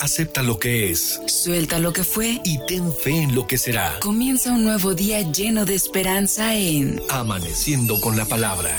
[0.00, 1.20] Acepta lo que es.
[1.26, 2.40] Suelta lo que fue.
[2.44, 3.98] Y ten fe en lo que será.
[4.00, 8.76] Comienza un nuevo día lleno de esperanza en Amaneciendo con la palabra.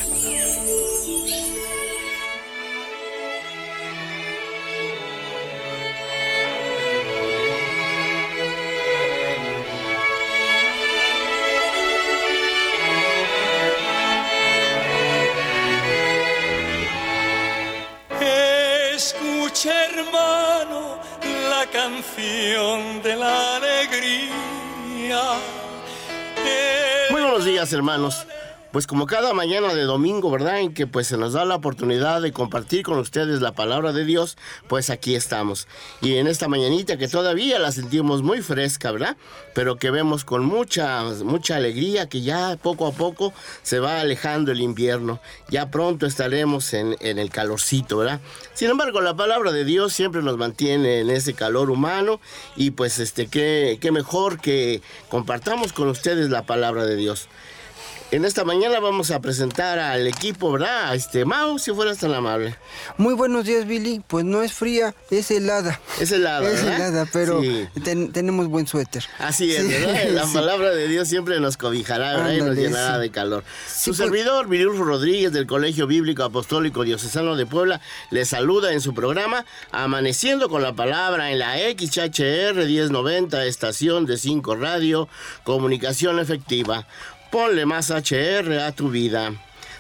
[27.80, 28.28] Hermanos.
[28.72, 30.60] Pues como cada mañana de domingo, ¿verdad?
[30.60, 34.06] En que pues se nos da la oportunidad de compartir con ustedes la palabra de
[34.06, 35.68] Dios, pues aquí estamos.
[36.02, 39.18] Y en esta mañanita que todavía la sentimos muy fresca, ¿verdad?
[39.56, 43.34] Pero que vemos con mucha, mucha alegría que ya poco a poco
[43.64, 45.20] se va alejando el invierno.
[45.50, 48.20] Ya pronto estaremos en, en el calorcito, ¿verdad?
[48.54, 52.22] Sin embargo, la palabra de Dios siempre nos mantiene en ese calor humano
[52.56, 57.30] y pues este, qué, qué mejor que compartamos con ustedes la palabra de Dios.
[58.12, 60.96] En esta mañana vamos a presentar al equipo, ¿verdad?
[60.96, 62.56] Este, Mau, si fueras tan amable.
[62.98, 64.02] Muy buenos días, Billy.
[64.08, 65.80] Pues no es fría, es helada.
[66.02, 67.40] Es helada, Es helada, pero
[67.84, 69.06] tenemos buen suéter.
[69.20, 70.10] Así es, ¿verdad?
[70.10, 72.32] La palabra de Dios siempre nos cobijará, ¿verdad?
[72.32, 73.44] y nos llenará de calor.
[73.68, 77.80] Su pues servidor, Virulfo Rodríguez, del Colegio Bíblico Apostólico Diocesano de Puebla,
[78.10, 84.18] le saluda en su programa Amaneciendo con la Palabra en la XHR 1090, estación de
[84.18, 85.08] 5 Radio,
[85.44, 86.88] comunicación efectiva.
[87.32, 89.34] Ponle más HR a tu vida.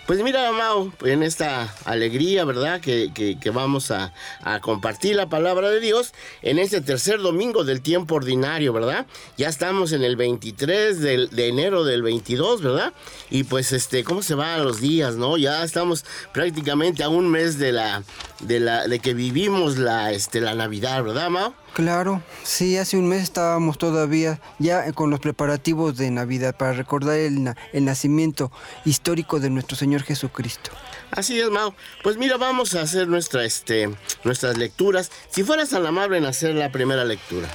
[0.09, 2.81] Pues mira, Mau, en esta alegría, ¿verdad?
[2.81, 4.11] Que, vamos a,
[4.59, 9.05] compartir la palabra de Dios en este tercer domingo del tiempo ordinario, ¿verdad?
[9.37, 12.91] Ya estamos en el 23 de enero del 22, ¿verdad?
[13.29, 15.37] Y pues, este, ¿cómo se van los días, no?
[15.37, 18.01] Ya estamos prácticamente a un mes de la,
[18.39, 21.53] de la, de que vivimos la, este, la Navidad, ¿verdad, Mau?
[21.73, 27.15] Claro, sí, hace un mes estábamos todavía ya con los preparativos de Navidad para recordar
[27.17, 28.51] el, el nacimiento
[28.85, 30.71] histórico de nuestro Señor Jesucristo.
[31.11, 31.73] Así es, Mau.
[32.03, 33.89] Pues mira, vamos a hacer nuestra, este,
[34.23, 35.11] nuestras lecturas.
[35.29, 37.47] Si fueras tan amable en hacer la primera lectura.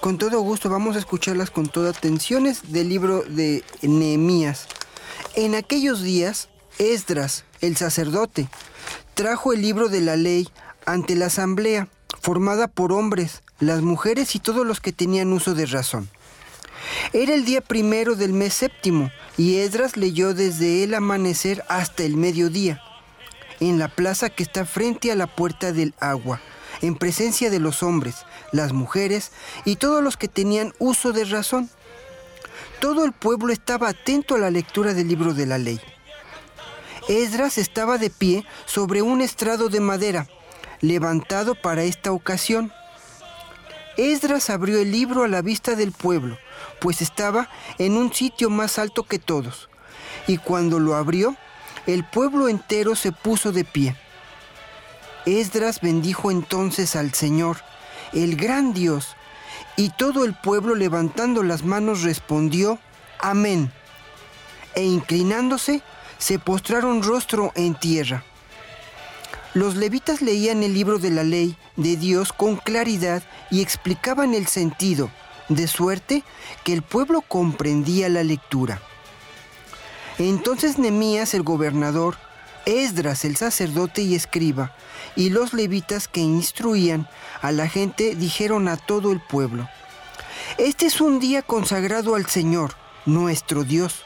[0.00, 4.68] Con todo gusto, vamos a escucharlas con toda atención del libro de Nehemías.
[5.34, 6.48] En aquellos días,
[6.78, 8.48] Esdras, el sacerdote,
[9.14, 10.48] trajo el libro de la ley
[10.84, 11.88] ante la asamblea,
[12.20, 16.08] formada por hombres, las mujeres y todos los que tenían uso de razón.
[17.12, 22.16] Era el día primero del mes séptimo, y Esdras leyó desde el amanecer hasta el
[22.16, 22.80] mediodía,
[23.60, 26.40] en la plaza que está frente a la puerta del agua,
[26.82, 29.32] en presencia de los hombres, las mujeres
[29.64, 31.70] y todos los que tenían uso de razón.
[32.80, 35.80] Todo el pueblo estaba atento a la lectura del libro de la ley.
[37.08, 40.28] Esdras estaba de pie sobre un estrado de madera,
[40.80, 42.72] levantado para esta ocasión.
[43.96, 46.38] Esdras abrió el libro a la vista del pueblo,
[46.80, 47.48] pues estaba
[47.78, 49.68] en un sitio más alto que todos.
[50.26, 51.36] Y cuando lo abrió,
[51.86, 53.96] el pueblo entero se puso de pie.
[55.24, 57.58] Esdras bendijo entonces al Señor,
[58.12, 59.16] el gran Dios,
[59.76, 62.78] y todo el pueblo levantando las manos respondió,
[63.18, 63.72] Amén.
[64.74, 65.82] E inclinándose,
[66.18, 68.24] se postraron rostro en tierra.
[69.56, 74.48] Los levitas leían el libro de la ley de Dios con claridad y explicaban el
[74.48, 75.10] sentido,
[75.48, 76.24] de suerte
[76.62, 78.82] que el pueblo comprendía la lectura.
[80.18, 82.18] Entonces Nemías el gobernador,
[82.66, 84.76] Esdras el sacerdote y escriba,
[85.16, 87.08] y los levitas que instruían
[87.40, 89.70] a la gente dijeron a todo el pueblo,
[90.58, 92.74] Este es un día consagrado al Señor,
[93.06, 94.02] nuestro Dios.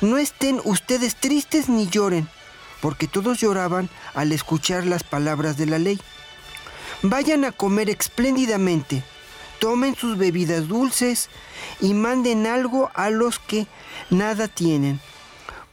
[0.00, 2.28] No estén ustedes tristes ni lloren,
[2.84, 5.98] porque todos lloraban al escuchar las palabras de la ley.
[7.00, 9.02] Vayan a comer espléndidamente,
[9.58, 11.30] tomen sus bebidas dulces
[11.80, 13.66] y manden algo a los que
[14.10, 15.00] nada tienen,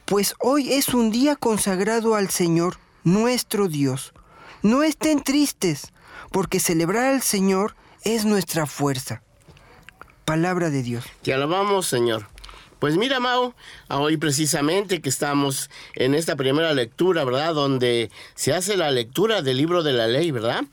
[0.06, 4.14] pues hoy es un día consagrado al Señor, nuestro Dios.
[4.62, 5.92] No estén tristes,
[6.30, 9.22] porque celebrar al Señor es nuestra fuerza.
[10.24, 11.04] Palabra de Dios.
[11.20, 12.31] Te alabamos, Señor.
[12.82, 13.54] Pues mira, Mau,
[13.90, 17.54] hoy precisamente que estamos en esta primera lectura, ¿verdad?
[17.54, 20.64] Donde se hace la lectura del libro de la ley, ¿verdad?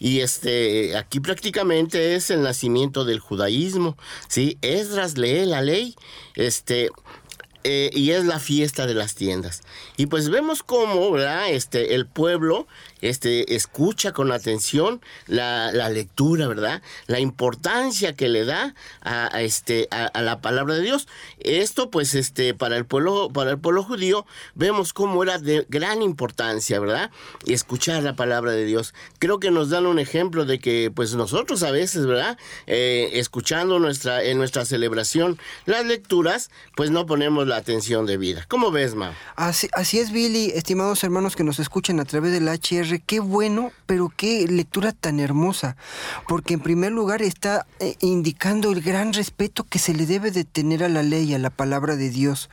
[0.00, 3.98] Y este, aquí prácticamente es el nacimiento del judaísmo,
[4.28, 4.56] ¿sí?
[4.62, 5.94] Esdras lee la ley,
[6.36, 6.88] este,
[7.64, 9.60] eh, y es la fiesta de las tiendas.
[9.98, 11.50] Y pues vemos cómo, ¿verdad?
[11.50, 12.66] Este, el pueblo
[13.00, 16.82] este, escucha con atención la, lectura, ¿verdad?
[17.06, 21.08] La importancia que le da a, este, a, la palabra de Dios.
[21.38, 26.02] Esto, pues, este, para el pueblo, para el pueblo judío, vemos cómo era de gran
[26.02, 27.10] importancia, ¿verdad?
[27.46, 28.94] Escuchar la palabra de Dios.
[29.18, 32.38] Creo que nos dan un ejemplo de que, pues, nosotros a veces, ¿verdad?
[32.66, 38.44] Eh, escuchando nuestra, en nuestra celebración las lecturas, pues no ponemos la atención debida.
[38.48, 39.14] ¿Cómo ves, Ma?
[39.36, 43.70] Así, así es, Billy, estimados hermanos que nos escuchan a través del HR, qué bueno,
[43.86, 45.76] pero qué lectura tan hermosa,
[46.26, 50.44] porque en primer lugar está eh, indicando el gran respeto que se le debe de
[50.44, 52.48] tener a la ley, a la palabra de Dios.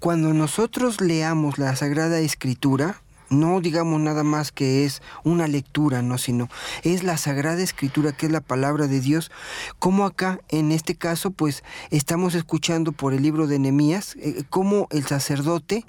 [0.00, 6.18] Cuando nosotros leamos la Sagrada Escritura, no digamos nada más que es una lectura, no,
[6.18, 6.48] sino
[6.82, 9.30] es la sagrada escritura que es la palabra de Dios,
[9.78, 14.88] como acá en este caso pues estamos escuchando por el libro de Nehemías eh, cómo
[14.90, 15.84] el sacerdote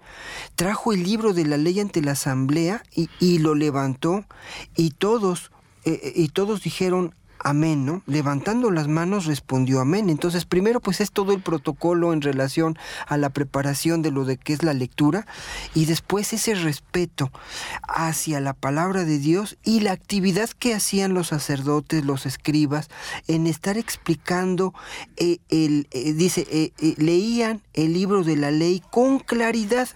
[0.56, 4.26] trajo el libro de la ley ante la asamblea y, y lo levantó
[4.76, 5.52] y todos
[5.86, 7.16] eh, eh, y todos dijeron
[7.48, 8.02] amén, ¿no?
[8.06, 10.10] Levantando las manos respondió amén.
[10.10, 12.78] Entonces, primero pues es todo el protocolo en relación
[13.08, 15.26] a la preparación de lo de que es la lectura
[15.74, 17.32] y después ese respeto
[17.88, 22.90] hacia la palabra de Dios y la actividad que hacían los sacerdotes, los escribas,
[23.28, 24.74] en estar explicando,
[25.16, 29.88] eh, el, eh, dice, eh, leían el libro de la ley con claridad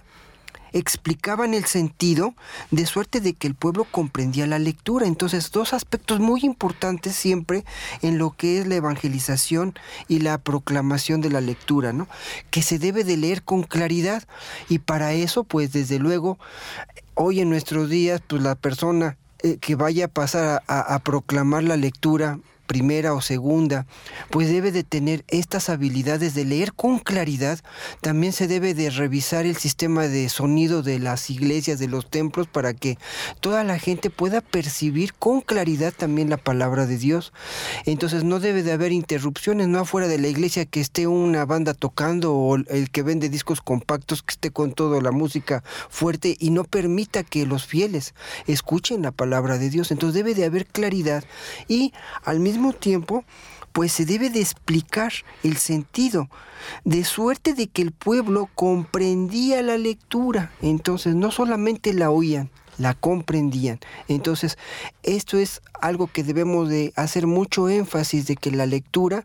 [0.72, 2.34] explicaban el sentido
[2.70, 5.06] de suerte de que el pueblo comprendía la lectura.
[5.06, 7.64] Entonces, dos aspectos muy importantes siempre
[8.00, 9.74] en lo que es la evangelización
[10.08, 12.08] y la proclamación de la lectura, ¿no?
[12.50, 14.22] Que se debe de leer con claridad
[14.68, 16.38] y para eso, pues desde luego,
[17.14, 21.76] hoy en nuestros días, pues la persona eh, que vaya a pasar a, proclamar la
[21.76, 23.86] lectura primera o segunda,
[24.30, 27.60] pues debe de tener estas habilidades de leer con claridad.
[28.00, 32.46] También se debe de revisar el sistema de sonido de las iglesias, de los templos,
[32.46, 32.98] para que
[33.40, 37.32] toda la gente pueda percibir con claridad también la palabra de Dios.
[37.84, 41.74] Entonces no debe de haber interrupciones, no afuera de la iglesia que esté una banda
[41.74, 46.50] tocando o el que vende discos compactos que esté con toda la música fuerte y
[46.50, 48.14] no permita que los fieles
[48.46, 49.90] escuchen la palabra de Dios.
[49.90, 51.24] Entonces debe de haber claridad
[51.68, 51.92] y
[52.24, 53.24] al mismo tiempo,
[53.72, 55.12] pues se debe de explicar
[55.42, 56.28] el sentido,
[56.84, 62.94] de suerte de que el pueblo comprendía la lectura, entonces no solamente la oían, la
[62.94, 63.80] comprendían.
[64.08, 64.58] Entonces,
[65.02, 69.24] esto es algo que debemos de hacer mucho énfasis de que la lectura,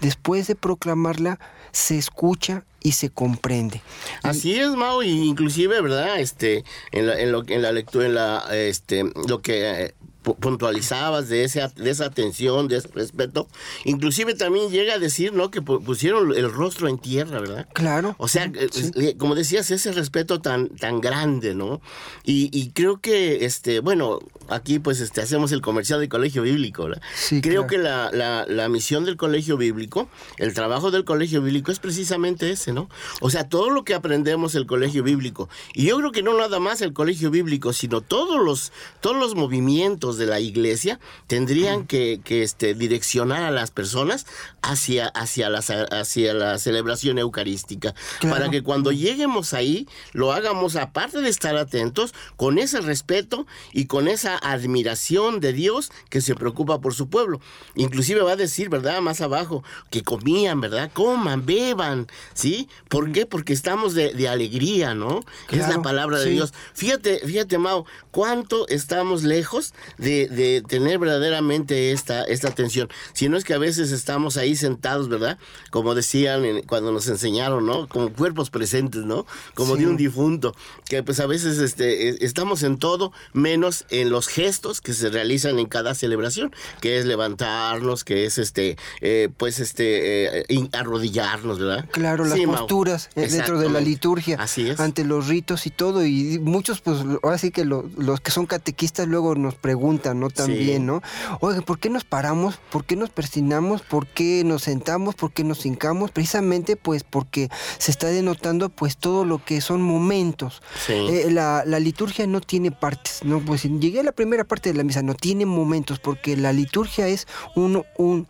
[0.00, 1.38] después de proclamarla,
[1.72, 3.80] se escucha y se comprende.
[4.22, 6.20] Así es, Mao, inclusive, ¿verdad?
[6.20, 9.94] Este, en la, en lo, en la lectura, en la, este, lo que eh,
[10.32, 13.46] puntualizabas de, ese, de esa atención, de ese respeto.
[13.84, 15.50] Inclusive también llega a decir, ¿no?
[15.50, 17.68] Que pusieron el rostro en tierra, ¿verdad?
[17.74, 18.14] Claro.
[18.18, 21.80] O sea, eh, como decías, ese respeto tan, tan grande, ¿no?
[22.24, 27.02] Y, creo que, este, bueno, aquí pues este, hacemos el comercial del colegio bíblico, ¿verdad?
[27.14, 31.70] Sí, creo que la, la, la misión del colegio bíblico, el trabajo del colegio bíblico
[31.70, 32.88] es precisamente ese, ¿no?
[33.20, 35.48] O sea, todo lo que aprendemos el colegio bíblico.
[35.74, 39.34] Y yo creo que no nada más el colegio bíblico, sino todos los, todos los
[39.34, 44.26] movimientos de la iglesia tendrían que, este, direccionar a las personas
[44.62, 51.20] hacia, hacia, la, hacia la celebración eucarística, para que cuando lleguemos ahí lo hagamos, aparte
[51.20, 56.80] de estar atentos, con ese respeto y con esa admiración de Dios que se preocupa
[56.80, 57.40] por su pueblo.
[57.74, 59.00] Inclusive va a decir, ¿verdad?
[59.00, 60.90] Más abajo, que comían, ¿verdad?
[60.92, 62.68] Coman, beban, ¿sí?
[62.88, 63.26] ¿Por qué?
[63.26, 65.20] Porque estamos de, alegría, ¿no?
[65.50, 66.52] es la palabra de Dios.
[66.72, 69.74] Fíjate, fíjate, Mao, cuánto estamos lejos
[70.04, 72.88] de, tener verdaderamente esta, esta atención.
[73.12, 75.38] Si no es que a veces estamos ahí sentados, ¿verdad?
[75.70, 77.88] Como decían cuando nos enseñaron, ¿no?
[77.88, 79.26] Como cuerpos presentes, ¿no?
[79.54, 80.54] Como de un difunto.
[80.86, 85.10] Que pues a veces este, e, estamos en todo, menos en los gestos que se
[85.10, 91.58] realizan en cada celebración, que es levantarnos, que es este, eh, pues este, eh, arrodillarnos,
[91.58, 91.86] ¿verdad?
[91.90, 94.36] Claro, las posturas eh, dentro de la liturgia.
[94.40, 94.80] Así es.
[94.80, 96.04] Ante los ritos y todo.
[96.04, 100.30] Y muchos, pues, ahora sí que los que son catequistas luego nos preguntan ¿no?
[100.30, 101.02] También, ¿no?
[101.40, 102.58] Oye, ¿por qué nos paramos?
[102.70, 103.82] ¿Por qué nos persinamos?
[103.82, 105.14] ¿Por qué nos sentamos?
[105.14, 106.10] ¿Por qué nos hincamos?
[106.10, 107.48] Precisamente, pues, porque
[107.78, 110.62] se está denotando, pues, todo lo que son momentos.
[110.88, 113.40] Eh, la, liturgia no tiene partes, ¿no?
[113.40, 117.08] Pues llegué a la primera parte de la misa, no tiene momentos, porque la liturgia
[117.08, 118.26] es un, un,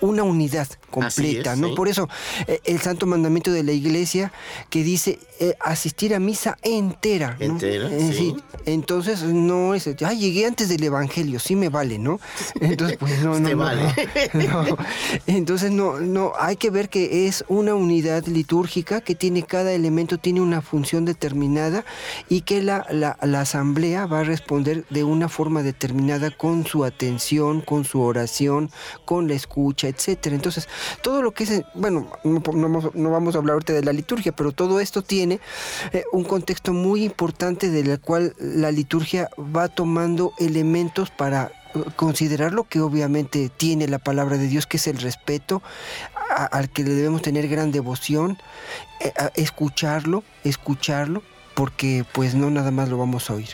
[0.00, 1.74] una unidad completa, ¿no?
[1.74, 2.08] Por eso
[2.46, 4.32] eh, el santo mandamiento de la iglesia
[4.70, 7.36] que dice eh, asistir a misa entera.
[7.38, 8.36] Entera, sí.
[8.66, 12.20] Entonces no es, ah, llegué antes del evangelio, sí me vale, ¿no?
[12.60, 13.94] Entonces pues no, no, vale.
[15.26, 20.18] Entonces no, no, hay que ver que es una unidad litúrgica que tiene cada elemento
[20.18, 21.84] tiene una función determinada
[22.28, 26.84] y que la, la, la asamblea va a responder de una forma determinada con su
[26.84, 28.70] atención, con su oración,
[29.04, 30.34] con la escucha, etcétera.
[30.34, 30.68] Entonces,
[31.02, 35.02] todo lo que es, bueno, no, vamos a hablar de la liturgia, pero todo esto
[35.02, 35.40] tiene
[35.92, 42.52] eh, un contexto muy importante del cual la liturgia va tomando elementos para eh, considerar
[42.52, 45.62] lo que obviamente tiene la palabra de Dios, que es el respeto
[46.50, 48.38] al que le debemos tener gran devoción,
[49.00, 51.22] eh, escucharlo, escucharlo,
[51.54, 53.48] porque pues no nada más lo vamos a oír.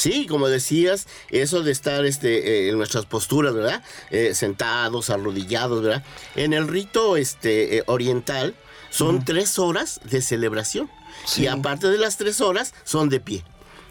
[0.00, 3.82] Sí, como decías, eso de estar este, eh, en nuestras posturas, ¿verdad?
[4.10, 6.02] Eh, sentados, arrodillados, ¿verdad?
[6.36, 8.54] En el rito este, eh, oriental
[8.88, 10.90] son tres horas de celebración.
[11.36, 13.44] Y aparte de las tres horas, son de pie.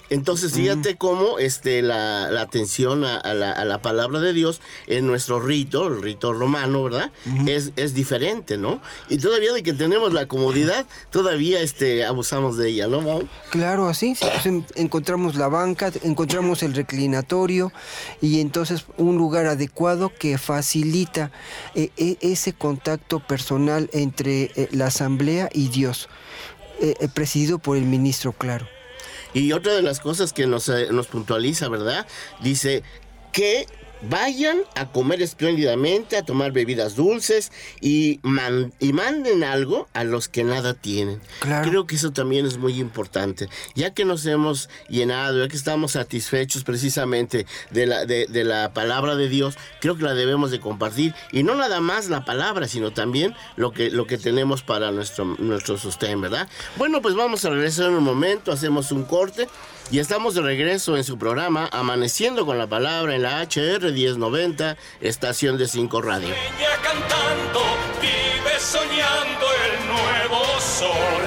[0.10, 6.01] Entonces, fíjate cómo este, la, atención a, la, palabra de Dios en nuestro rito, el
[6.01, 7.12] rito romano, ¿verdad?
[7.48, 8.82] es, es diferente, ¿no?
[9.10, 14.16] Y todavía de que tenemos la comodidad, todavía este, abusamos de ella, ¿no, Claro, así.
[14.20, 17.72] Pues, encontramos la banca, encontramos el reclinatorio
[18.22, 21.32] y entonces un lugar adecuado que facilita
[21.75, 26.10] eh, e, ese contacto personal entre eh, la asamblea y Dios,
[26.82, 28.68] eh, presidido por el ministro, claro.
[29.34, 32.08] Y otra de las cosas que nos, eh, nos puntualiza, ¿verdad?
[32.42, 32.84] Dice
[33.32, 33.68] que
[34.01, 37.51] vayan a comer espléndidamente, a tomar bebidas dulces
[37.82, 38.20] y,
[38.79, 41.22] y manden algo a los que nada tienen.
[41.39, 43.50] Creo que eso también es muy importante.
[43.75, 49.15] Ya que nos hemos llenado, ya que estamos satisfechos precisamente de la, de, la palabra
[49.15, 51.13] de Dios, creo que la debemos de compartir.
[51.32, 55.25] Y no nada más la palabra, sino también lo que, lo que tenemos para nuestro,
[55.25, 56.48] nuestro sostén, ¿verdad?
[56.77, 59.48] Bueno, pues vamos a regresar en un momento, hacemos un corte.
[59.91, 64.77] Y estamos de regreso en su programa Amaneciendo con la Palabra en la HR 1090,
[65.01, 66.36] estación de 5 Radio.
[66.84, 67.62] cantando,
[68.00, 71.24] vive soñando el nuevo sol.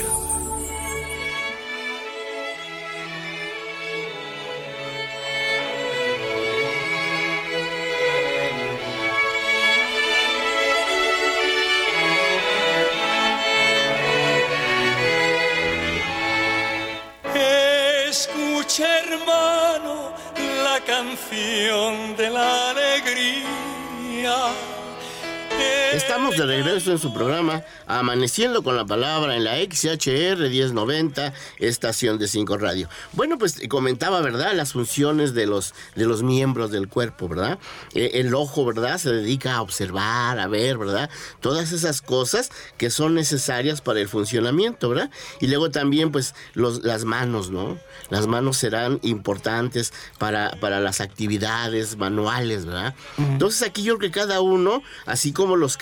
[26.15, 32.17] Estamos de regreso en su programa Amaneciendo con la Palabra en la XHR 1090, estación
[32.17, 32.87] de 5 Radio.
[33.11, 34.53] Bueno, pues comentaba, ¿verdad?
[34.53, 37.59] Las funciones de los, de los miembros del cuerpo, ¿verdad?
[37.93, 38.97] Eh, el ojo, ¿verdad?
[38.97, 41.09] Se dedica a observar, a ver, ¿verdad?
[41.41, 45.11] Todas esas cosas que son necesarias para el funcionamiento, ¿verdad?
[45.41, 47.77] Y luego también, pues, los, las manos, ¿no?
[48.09, 52.95] Las manos serán importantes para, para las actividades manuales, ¿verdad?
[53.17, 55.75] Entonces aquí yo creo que cada uno, así como los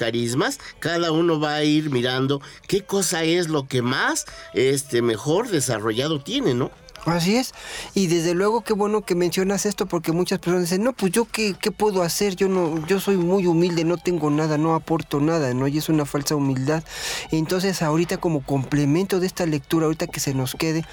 [0.80, 6.22] cada uno va a ir mirando qué cosa es lo que más este mejor desarrollado
[6.22, 6.72] tiene, ¿no?
[7.05, 7.53] Así es.
[7.93, 11.25] Y desde luego qué bueno que mencionas esto porque muchas personas dicen, no, pues yo
[11.25, 15.19] qué, qué puedo hacer, yo no, yo soy muy humilde, no tengo nada, no aporto
[15.19, 15.67] nada, ¿no?
[15.67, 16.83] Y es una falsa humildad.
[17.31, 20.86] Entonces ahorita como complemento de esta lectura, ahorita que se nos quede,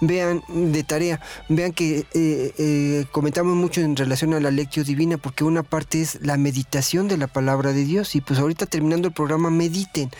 [0.00, 1.20] vean de tarea,
[1.50, 6.00] vean que eh, eh, comentamos mucho en relación a la lectio divina porque una parte
[6.00, 10.10] es la meditación de la palabra de Dios y pues ahorita terminando el programa mediten.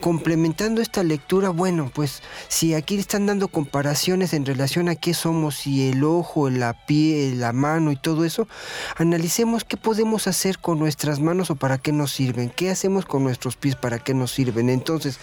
[0.00, 5.88] Complementando esta lectura, bueno, pues si aquí están dando comparaciones en relación qué somos y
[5.90, 8.48] el ojo, la piel, la mano y todo eso,
[8.96, 13.24] analicemos qué podemos hacer con nuestras manos o para qué nos sirven, qué hacemos con
[13.24, 14.70] nuestros pies para qué nos sirven.
[14.70, 15.18] Entonces,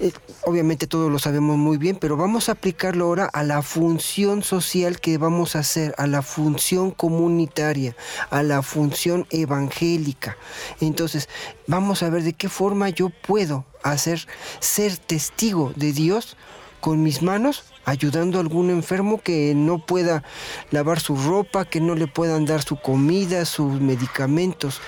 [0.00, 0.12] eh,
[0.44, 5.00] obviamente todo lo sabemos muy bien, pero vamos a aplicarlo ahora a la función social
[5.00, 7.96] que vamos a hacer, a la función comunitaria,
[8.30, 10.36] a la función evangélica.
[10.80, 11.28] Entonces,
[11.66, 14.26] vamos a ver de qué forma yo puedo hacer
[14.60, 16.36] ser testigo de Dios
[16.80, 20.22] con mis manos ayudando a algún enfermo que no pueda
[20.70, 24.82] lavar su ropa, que no le puedan dar su comida, sus medicamentos.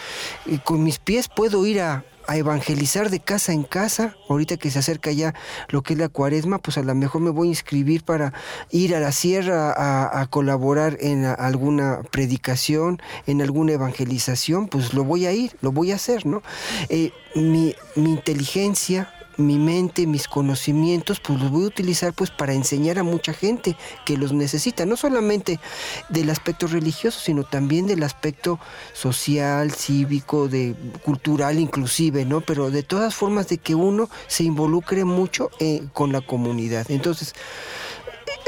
[0.45, 4.15] Y con mis pies puedo ir a, evangelizar de casa en casa.
[4.29, 5.35] Ahorita que se acerca ya
[5.71, 8.35] lo que es la cuaresma, pues a lo mejor me voy a inscribir para
[8.71, 9.73] ir a la sierra
[10.21, 15.91] a, colaborar en alguna predicación, en alguna evangelización, pues lo voy a ir, lo voy
[15.91, 16.43] a hacer, ¿no?
[16.91, 22.53] Eh, mi, mi inteligencia, mi mente, mis conocimientos, pues los voy a utilizar pues para
[22.53, 25.61] enseñar a mucha gente que los necesita, no solamente
[26.09, 28.59] del aspecto religioso, sino también del aspecto
[28.93, 32.41] social, cívico, de cultural inclusive, ¿no?
[32.41, 36.91] Pero de todas formas de que uno se involucre mucho eh, con la comunidad.
[36.91, 37.35] Entonces,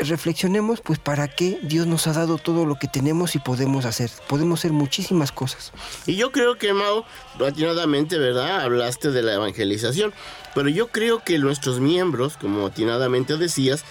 [0.02, 4.10] reflexionemos pues para qué Dios nos ha dado todo lo que tenemos y podemos hacer.
[4.28, 5.72] Podemos hacer muchísimas cosas.
[6.06, 7.04] Y yo creo que Mao,
[7.44, 8.62] atinadamente, ¿verdad?
[8.62, 10.12] Hablaste de la evangelización,
[10.54, 13.84] pero yo creo que nuestros miembros, como atinadamente decías,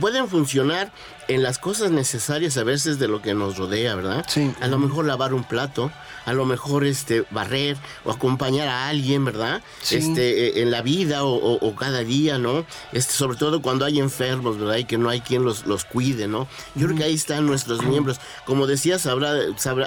[0.00, 0.92] pueden funcionar
[1.28, 4.24] en las cosas necesarias a veces de lo que nos rodea, ¿verdad?
[4.26, 4.50] Sí.
[4.60, 5.92] A lo mejor lavar un plato,
[6.24, 9.62] a lo mejor este barrer o acompañar a alguien, ¿verdad?
[9.82, 9.96] Sí.
[9.96, 12.64] Este eh, en la vida o, cada día, ¿no?
[12.92, 14.78] Este sobre todo cuando hay enfermos, ¿verdad?
[14.78, 16.48] Y que no hay quien los, los cuide, ¿no?
[16.74, 18.20] Yo creo que ahí están nuestros miembros.
[18.46, 19.34] Como decías, habrá,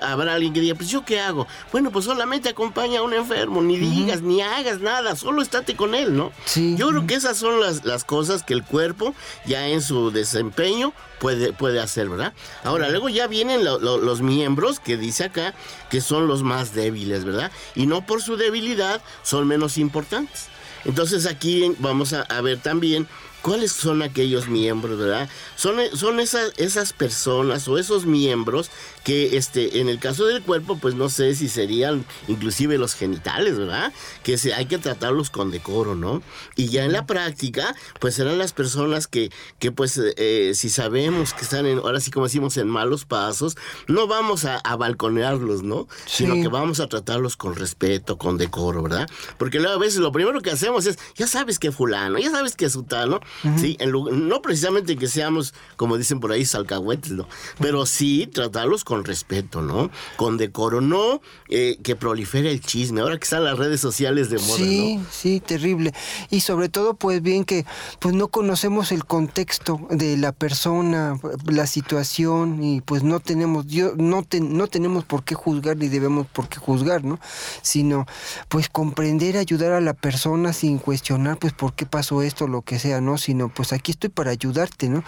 [0.04, 1.48] habrá alguien que diga, pues yo qué hago?
[1.72, 5.96] Bueno, pues solamente acompaña a un enfermo, ni digas, ni hagas nada, solo estate con
[5.96, 6.32] él, ¿no?
[6.46, 6.76] Sí.
[6.78, 9.16] Yo creo que esas son las, las cosas que el cuerpo
[9.46, 12.34] ya en su desempeño puede, puede hacer, ¿verdad?
[12.64, 15.54] Ahora, luego ya vienen los miembros que dice acá
[15.90, 17.52] que son los más débiles, ¿verdad?
[17.76, 20.48] Y no por su debilidad son menos importantes.
[20.86, 23.08] Entonces aquí vamos a, a ver también
[23.42, 25.28] ¿Cuáles son aquellos miembros, verdad?
[25.56, 28.70] Son, son esas, esas personas o esos miembros
[29.04, 33.58] que este, en el caso del cuerpo, pues no sé si serían inclusive los genitales,
[33.58, 33.94] ¿verdad?
[34.24, 36.22] Que se, hay que tratarlos con decoro, ¿no?
[36.56, 41.34] Y ya en la práctica, pues serán las personas que, que pues eh, si sabemos
[41.34, 45.88] que están en, ahora sí como decimos, en malos pasos, no vamos a, balconearlos, ¿no?
[46.06, 49.08] Sino que vamos a tratarlos con respeto, con decoro, ¿verdad?
[49.38, 52.56] Porque luego a veces lo primero que hacemos es, ya sabes que fulano, ya sabes
[52.56, 53.20] que sutano,
[53.58, 57.28] Sí, no precisamente que seamos, como dicen por ahí, salcahuetes, ¿no?
[57.60, 59.90] Pero sí tratarlos con respeto, ¿no?
[60.18, 63.02] Con decoro, no eh, que prolifere el chisme.
[63.02, 65.06] Ahora que están las redes sociales de moda, sí, ¿no?
[65.10, 65.94] Sí, terrible.
[66.30, 67.66] Y sobre todo, pues bien que
[68.00, 73.94] pues no conocemos el contexto de la persona, la situación y pues no tenemos, yo,
[73.96, 77.20] no, no tenemos por qué juzgar ni debemos por qué juzgar, ¿no?
[77.62, 78.06] Sino
[78.50, 82.78] pues comprender, ayudar a la persona sin cuestionar pues por qué pasó esto, lo que
[82.78, 83.18] sea, ¿no?
[83.22, 85.04] sino pues aquí estoy para ayudarte, ¿no?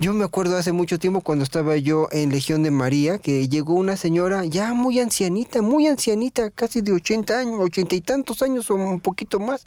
[0.00, 3.18] Yo me acuerdo hace mucho tiempo cuando estaba yo en Legión de María,
[3.48, 8.42] llegó una señora ya muy ancianita, muy ancianita, casi de 80 años, ochenta y tantos
[8.42, 9.66] años o un poquito más,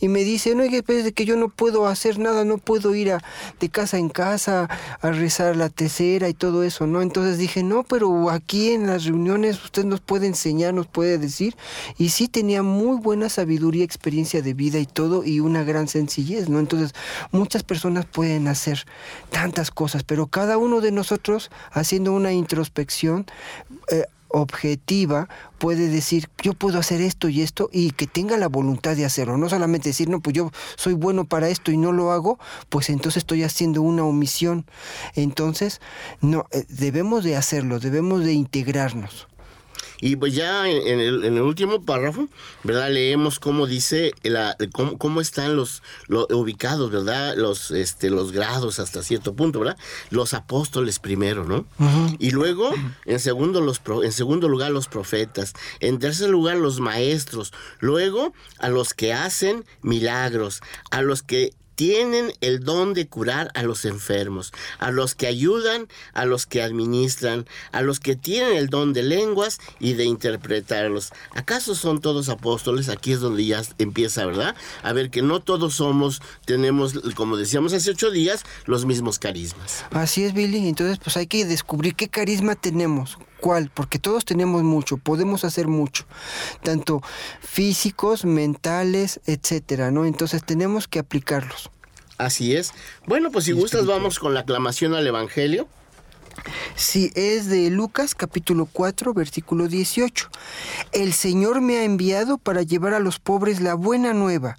[0.00, 3.12] y me dice, no, de que yo no puedo hacer nada, no puedo ir
[3.60, 4.68] de casa en casa
[5.00, 7.02] a rezar la tercera y todo eso, ¿no?
[7.02, 11.56] Entonces dije, no, pero aquí en las reuniones usted nos puede enseñar, nos puede decir,
[11.96, 16.48] y sí tenía muy buena sabiduría, experiencia de vida y todo, y una gran sencillez,
[16.48, 16.58] ¿no?
[16.58, 16.94] Entonces,
[17.32, 18.84] Muchas personas pueden hacer
[19.30, 22.97] tantas cosas, pero cada uno de nosotros, haciendo una introspección,
[23.90, 28.96] eh, objetiva puede decir yo puedo hacer esto y esto y que tenga la voluntad
[28.96, 29.38] de hacerlo.
[29.38, 32.90] No solamente decir no pues yo soy bueno para esto y no lo hago pues
[32.90, 34.66] entonces estoy haciendo una omisión.
[35.14, 35.80] Entonces
[36.20, 39.27] no eh, debemos de hacerlo debemos de integrarnos
[40.00, 42.28] y pues ya en el, último párrafo,
[42.62, 42.90] ¿verdad?
[42.90, 47.36] Leemos cómo dice, la, cómo, están los, ubicados, ¿verdad?
[47.36, 49.76] Los, este, los grados hasta cierto punto, ¿verdad?
[50.10, 51.66] Los apóstoles primero, ¿no?
[52.18, 52.70] Y luego,
[53.06, 55.54] en segundo, los, en segundo lugar, los profetas.
[55.80, 57.52] En tercer lugar, los maestros.
[57.80, 63.62] Luego, a los que hacen milagros, a los que tienen el don de curar a
[63.62, 68.66] los enfermos, a los que ayudan, a los que administran, a los que tienen el
[68.66, 71.12] don de lenguas y de interpretarlos.
[71.36, 72.88] ¿Acaso son todos apóstoles?
[72.88, 74.56] Aquí es donde ya empieza, ¿verdad?
[74.82, 79.84] A ver que no todos somos, tenemos, como decíamos hace ocho días, los mismos carismas.
[79.92, 80.66] Así es, Billy.
[80.66, 85.68] Entonces, pues hay que descubrir qué carisma tenemos, cuál, porque todos tenemos mucho, podemos hacer
[85.68, 86.04] mucho,
[86.62, 87.02] tanto
[87.40, 90.04] físicos, mentales, etcétera, ¿no?
[90.04, 91.70] Entonces tenemos que aplicarlos.
[92.18, 92.72] Así es.
[93.06, 95.68] Bueno, pues si gustas vamos con la aclamación al Evangelio.
[96.74, 100.28] Sí, es de Lucas capítulo 4, versículo 18.
[100.92, 104.58] El Señor me ha enviado para llevar a los pobres la buena nueva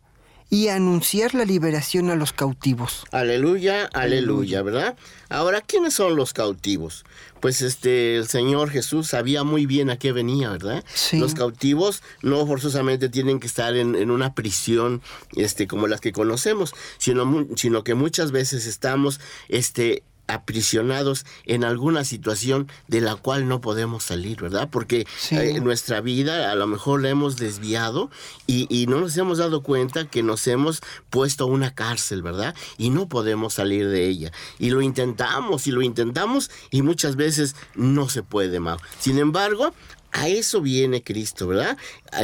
[0.49, 3.03] y anunciar la liberación a los cautivos.
[3.11, 4.97] Aleluya, aleluya, ¿verdad?
[5.29, 7.05] Ahora, ¿quiénes son los cautivos?
[7.39, 10.83] Pues este, el Señor Jesús sabía muy bien a qué venía, ¿verdad?
[10.93, 11.19] Sí.
[11.19, 15.01] Los cautivos no forzosamente tienen que estar en, una prisión
[15.35, 22.05] este, como las que conocemos, sino, sino que muchas veces estamos este, aprisionados en alguna
[22.05, 24.69] situación de la cual no podemos salir, ¿verdad?
[24.71, 28.11] Porque eh, nuestra vida a lo mejor la hemos desviado
[28.45, 32.55] y, y, no nos hemos dado cuenta que nos hemos puesto a una cárcel, ¿verdad?
[32.77, 34.31] Y no podemos salir de ella.
[34.59, 38.79] Y lo intentamos y lo intentamos y muchas veces no se puede, más.
[38.99, 39.73] Sin embargo,
[40.11, 41.77] a eso viene Cristo, ¿verdad?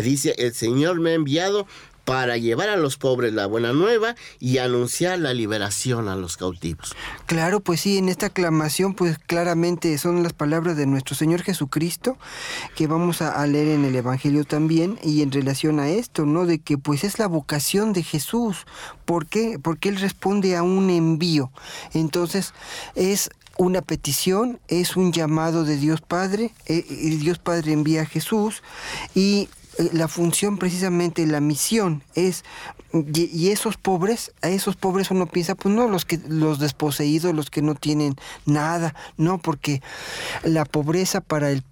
[0.03, 1.67] Dice, el Señor me ha enviado
[2.05, 6.95] para llevar a los pobres la buena nueva y anunciar la liberación a los cautivos.
[7.25, 12.17] Claro, pues sí, en esta aclamación pues claramente son las palabras de nuestro Señor Jesucristo
[12.75, 16.45] que vamos a, leer en el Evangelio también y en relación a esto, ¿no?
[16.45, 18.65] De que pues es la vocación de Jesús.
[19.05, 19.59] ¿Por qué?
[19.61, 21.51] Porque Él responde a un envío.
[21.93, 22.53] Entonces
[22.95, 26.83] es una petición, es un llamado de Dios Padre, eh,
[27.19, 28.61] Dios Padre envía a Jesús
[29.13, 29.49] y
[29.93, 32.43] la función precisamente, la misión es,
[32.93, 37.49] y, esos pobres, a esos pobres uno piensa, pues no, los, que, los desposeídos, los
[37.49, 39.81] que no tienen nada, no, porque
[40.43, 41.63] la pobreza para el,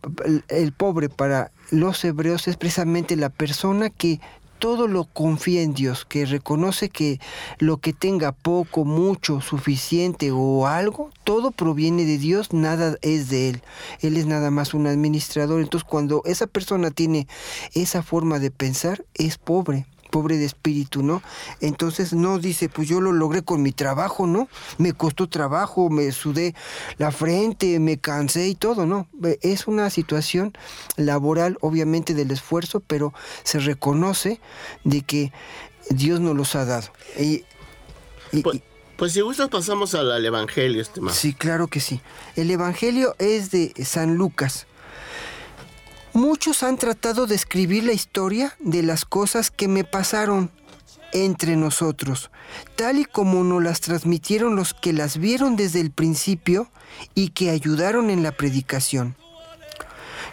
[0.50, 4.20] el pobre, para los hebreos es precisamente la persona que
[4.64, 7.20] todo lo confía en Dios, que reconoce que
[7.60, 13.50] lo que tenga poco, mucho, suficiente o algo, todo proviene de Dios, nada es de
[13.50, 13.62] Él.
[14.00, 15.62] Él es nada más un administrador.
[15.62, 17.28] Entonces cuando esa persona tiene
[17.74, 21.24] esa forma de pensar, es pobre pobre de espíritu, ¿no?
[21.60, 24.48] Entonces no dice, pues yo lo logré con mi trabajo, ¿no?
[24.78, 26.54] Me costó trabajo, me sudé
[27.00, 29.08] la frente, me cansé y todo, ¿no?
[29.42, 30.54] Es una situación
[30.98, 33.12] laboral, obviamente, del esfuerzo, pero
[33.44, 34.40] se reconoce
[34.84, 35.34] de que
[35.90, 36.90] Dios nos los ha dado.
[37.18, 37.44] Y,
[38.44, 38.62] pues,
[38.98, 42.02] pues, si gustas pasamos al, Evangelio, este Sí, claro que sí.
[42.36, 44.68] El Evangelio es de San Lucas.
[46.14, 50.52] Muchos han tratado de escribir la historia de las cosas que me pasaron
[51.12, 52.30] entre nosotros,
[52.76, 56.70] tal y como nos las transmitieron los que las vieron desde el principio
[57.16, 59.16] y que ayudaron en la predicación.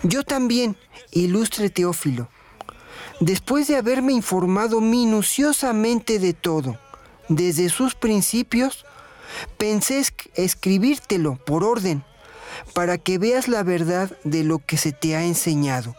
[0.03, 0.77] Yo también,
[1.13, 2.29] ilustre Teófilo,
[3.21, 6.79] después de haberme informado minuciosamente de todo,
[7.31, 8.85] desde sus principios,
[9.57, 12.05] pensé escribírtelo por orden
[12.75, 15.95] para que veas la verdad de lo que se te ha enseñado.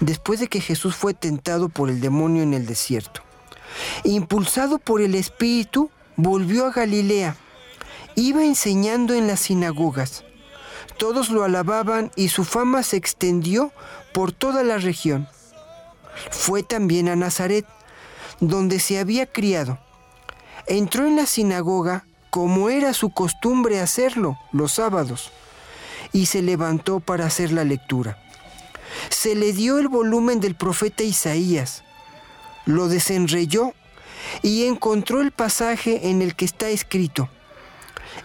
[0.00, 3.22] Después de que Jesús fue tentado por el demonio en el desierto,
[4.04, 7.36] impulsado por el Espíritu, volvió a Galilea.
[8.14, 10.24] Iba enseñando en las sinagogas.
[10.98, 13.72] Todos lo alababan y su fama se extendió
[14.12, 15.28] por toda la región.
[16.30, 17.64] Fue también a Nazaret,
[18.40, 19.78] donde se había criado.
[20.66, 25.32] Entró en la sinagoga como era su costumbre hacerlo los sábados
[26.12, 28.18] y se levantó para hacer la lectura.
[29.08, 31.84] Se le dio el volumen del profeta Isaías,
[32.66, 33.72] lo desenreyó
[34.42, 37.28] y encontró el pasaje en el que está escrito,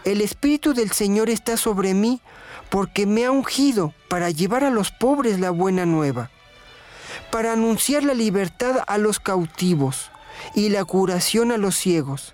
[0.04, 2.22] El Espíritu del Señor está sobre mí
[2.70, 6.30] porque me ha ungido para llevar a los pobres la buena nueva,
[7.32, 10.12] para anunciar la libertad a los cautivos
[10.54, 12.34] y la curación a los ciegos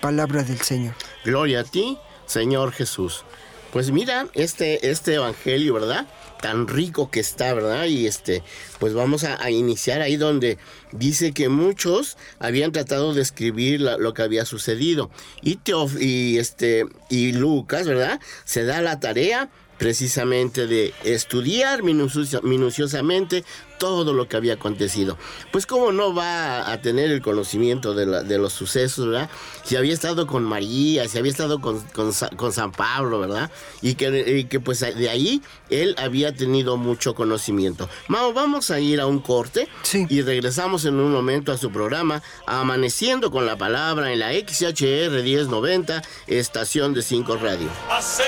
[0.00, 0.94] Palabra del Señor.
[1.24, 3.24] Gloria a ti, Señor Jesús.
[3.72, 6.06] Pues mira, este, este evangelio, ¿verdad?
[6.40, 7.84] Tan rico que está, ¿verdad?
[7.84, 8.42] Y este,
[8.78, 10.58] pues vamos a, iniciar ahí donde
[10.90, 15.10] dice que muchos habían tratado de escribir lo que había sucedido.
[15.42, 18.20] Y, Teof, y, este, y Lucas, ¿verdad?
[18.44, 23.44] Se da la tarea precisamente de estudiar minuciosamente
[23.78, 25.16] todo lo que había acontecido.
[25.52, 29.30] Pues cómo no va a tener el conocimiento de, los sucesos, ¿verdad?
[29.64, 33.50] Si había estado con María, si había estado con, San Pablo, ¿verdad?
[33.80, 35.40] Y que, que, pues de ahí
[35.70, 37.88] él había tenido mucho conocimiento.
[38.06, 39.66] Mao, vamos a ir a un corte
[40.10, 45.22] y regresamos en un momento a su programa Amaneciendo con la Palabra en la XHR
[45.22, 47.70] 1090, estación de 5 Radio.
[47.88, 48.26] Hacer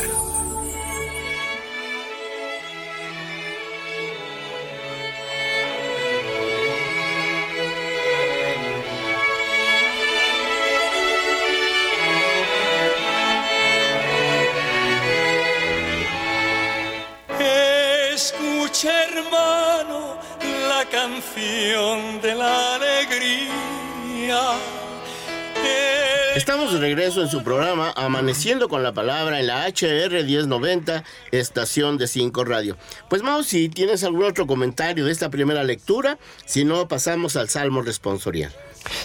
[26.68, 31.98] Estamos de regreso en su programa Amaneciendo con la Palabra en la HR 1090, estación
[31.98, 32.76] de 5 Radio.
[33.08, 37.48] Pues Mau, si tienes algún otro comentario de esta primera lectura, si no, pasamos al
[37.48, 38.52] Salmo responsorial.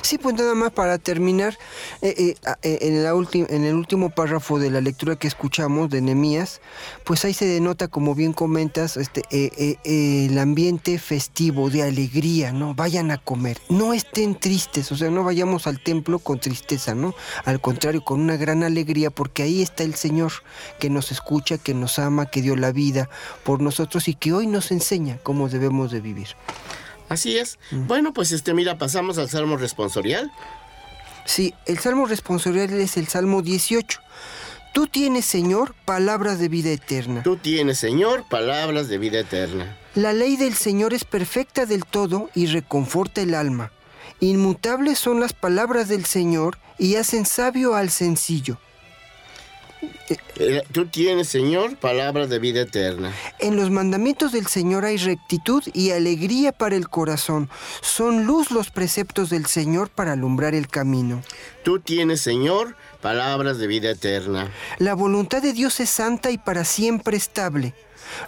[0.00, 1.58] Sí, pues nada más para terminar,
[2.00, 6.00] eh, eh, eh, en, la en el último párrafo de la lectura que escuchamos de
[6.00, 6.60] Nehemías,
[7.04, 9.22] pues ahí se denota, como bien comentas, este,
[9.84, 12.74] el ambiente festivo, de alegría, ¿no?
[12.74, 17.14] Vayan a comer, no estén tristes, o sea, no vayamos al templo con tristeza, ¿no?
[17.44, 20.32] Al contrario, con una gran alegría, porque ahí está el Señor
[20.78, 23.08] que nos escucha, que nos ama, que dio la vida
[23.44, 26.28] por nosotros y que hoy nos enseña cómo debemos de vivir.
[27.12, 27.58] Así es.
[27.70, 30.32] Bueno, pues este, mira, pasamos al Salmo responsorial.
[31.24, 34.00] Sí, el Salmo responsorial es el Salmo 18.
[34.72, 37.22] Tú tienes, Señor, palabras de vida eterna.
[37.22, 39.76] Tú tienes, Señor, palabras de vida eterna.
[39.94, 43.70] La ley del Señor es perfecta del todo y reconforta el alma.
[44.20, 48.58] Inmutables son las palabras del Señor y hacen sabio al sencillo.
[50.36, 53.12] Eh, tú tienes, Señor, palabras de vida eterna.
[53.38, 57.48] En los mandamientos del Señor hay rectitud y alegría para el corazón.
[57.80, 61.22] Son luz los preceptos del Señor para alumbrar el camino.
[61.62, 64.50] Tú tienes, Señor, palabras de vida eterna.
[64.78, 67.74] La voluntad de Dios es santa y para siempre estable.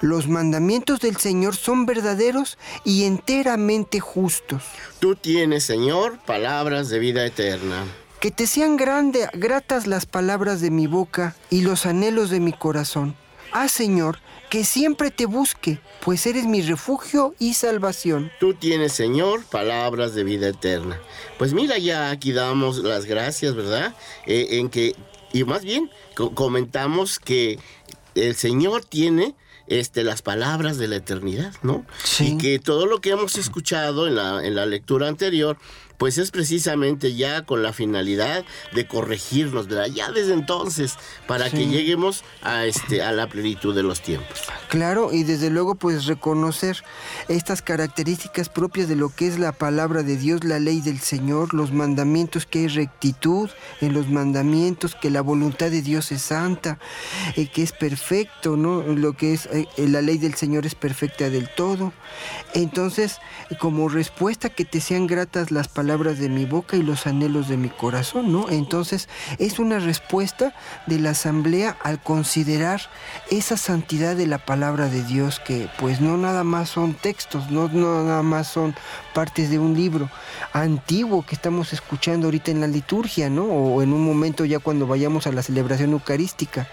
[0.01, 4.63] Los mandamientos del Señor son verdaderos y enteramente justos.
[4.99, 7.85] Tú tienes, Señor, palabras de vida eterna.
[8.25, 12.55] Que te sean grande, gratas las palabras de mi boca y los anhelos de mi
[12.55, 13.15] corazón.
[13.53, 18.33] Ah, Señor, que siempre te busque, pues eres mi refugio y salvación.
[18.41, 20.99] Tú tienes, Señor, palabras de vida eterna.
[21.37, 23.95] Pues mira, ya aquí damos las gracias, ¿verdad?
[24.25, 24.97] Eh, en que,
[25.35, 27.59] y más bien, comentamos que
[28.15, 29.35] el Señor tiene
[29.67, 31.85] este, las palabras de la eternidad, ¿no?
[32.03, 32.29] Sí.
[32.29, 35.59] Y que todo lo que hemos escuchado en la, en la lectura anterior,
[35.99, 39.87] pues es precisamente ya con la finalidad de corregirnos, ¿verdad?
[39.87, 40.95] Ya desde entonces,
[41.27, 44.43] para que lleguemos a, este, a la plenitud de los tiempos.
[44.69, 46.83] Claro, y desde luego pues reconocer
[47.29, 51.55] estas características propias de lo que es la palabra de Dios, la ley del Señor,
[51.55, 53.49] los mandamientos, que hay rectitud
[53.81, 56.79] en los mandamientos, que la voluntad de Dios es santa,
[57.37, 58.83] eh, que es perfecto, ¿no?
[58.83, 61.93] Lo que es eh, la ley del Señor es perfecta del todo.
[62.55, 63.19] Entonces,
[63.59, 67.47] como respuesta que te sean gratas las palabras, palabras de mi boca y los anhelos
[67.47, 68.49] de mi corazón, ¿no?
[68.49, 69.07] Entonces
[69.39, 70.55] es una respuesta
[70.87, 72.81] de la asamblea al considerar
[73.31, 77.69] esa santidad de la palabra de Dios que pues no nada más son textos, no,
[77.69, 78.75] no nada más son
[79.13, 80.09] partes de un libro
[80.55, 83.45] antiguo que estamos escuchando ahorita en la liturgia, ¿no?
[83.45, 86.67] O en un momento ya cuando vayamos a la celebración eucarística,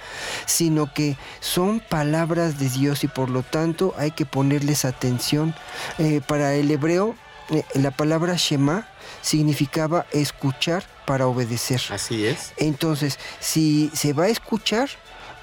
[0.45, 5.53] sino que son palabras de Dios y por lo tanto hay que ponerles atención.
[5.97, 7.13] Eh, para el hebreo,
[7.51, 8.87] eh, la palabra Shema
[9.21, 11.81] significaba escuchar para obedecer.
[11.89, 12.53] Así es.
[12.57, 14.89] Entonces, si se va a escuchar,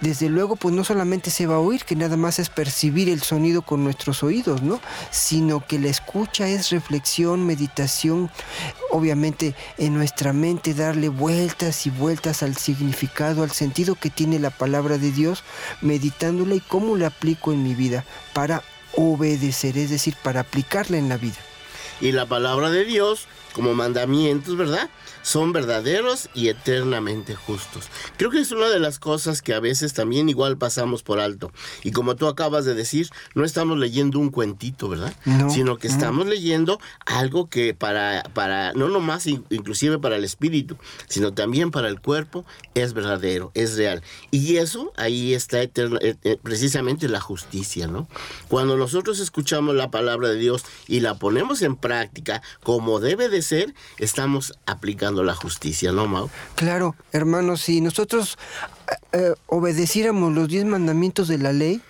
[0.00, 3.22] desde luego, pues no solamente se va a oír, que nada más es percibir el
[3.22, 4.80] sonido con nuestros oídos, ¿no?
[5.10, 8.30] Sino que la escucha es reflexión, meditación,
[8.92, 14.50] obviamente en nuestra mente darle vueltas y vueltas al significado, al sentido que tiene la
[14.50, 15.42] palabra de Dios,
[15.80, 18.62] meditándola y cómo la aplico en mi vida para
[18.94, 21.36] obedecer, es decir, para aplicarla en la vida.
[22.00, 24.90] Y la palabra de Dios como mandamientos, ¿verdad?
[25.22, 27.88] Son verdaderos y eternamente justos.
[28.16, 31.52] Creo que es una de las cosas que a veces también igual pasamos por alto.
[31.82, 35.14] Y como tú acabas de decir, no estamos leyendo un cuentito, ¿verdad?
[35.50, 40.76] Sino que estamos leyendo algo que para, para, no nomás inclusive para el espíritu,
[41.08, 44.02] sino también para el cuerpo, es verdadero, es real.
[44.30, 48.08] Y eso ahí está eh, eh, precisamente la justicia, ¿no?
[48.48, 53.37] Cuando nosotros escuchamos la palabra de Dios y la ponemos en práctica como debe de
[53.42, 56.30] ser, estamos aplicando la justicia, ¿no, Mau?
[56.54, 58.38] Claro, hermanos, si nosotros
[59.12, 61.80] eh, eh, obedeciéramos los diez mandamientos de la ley,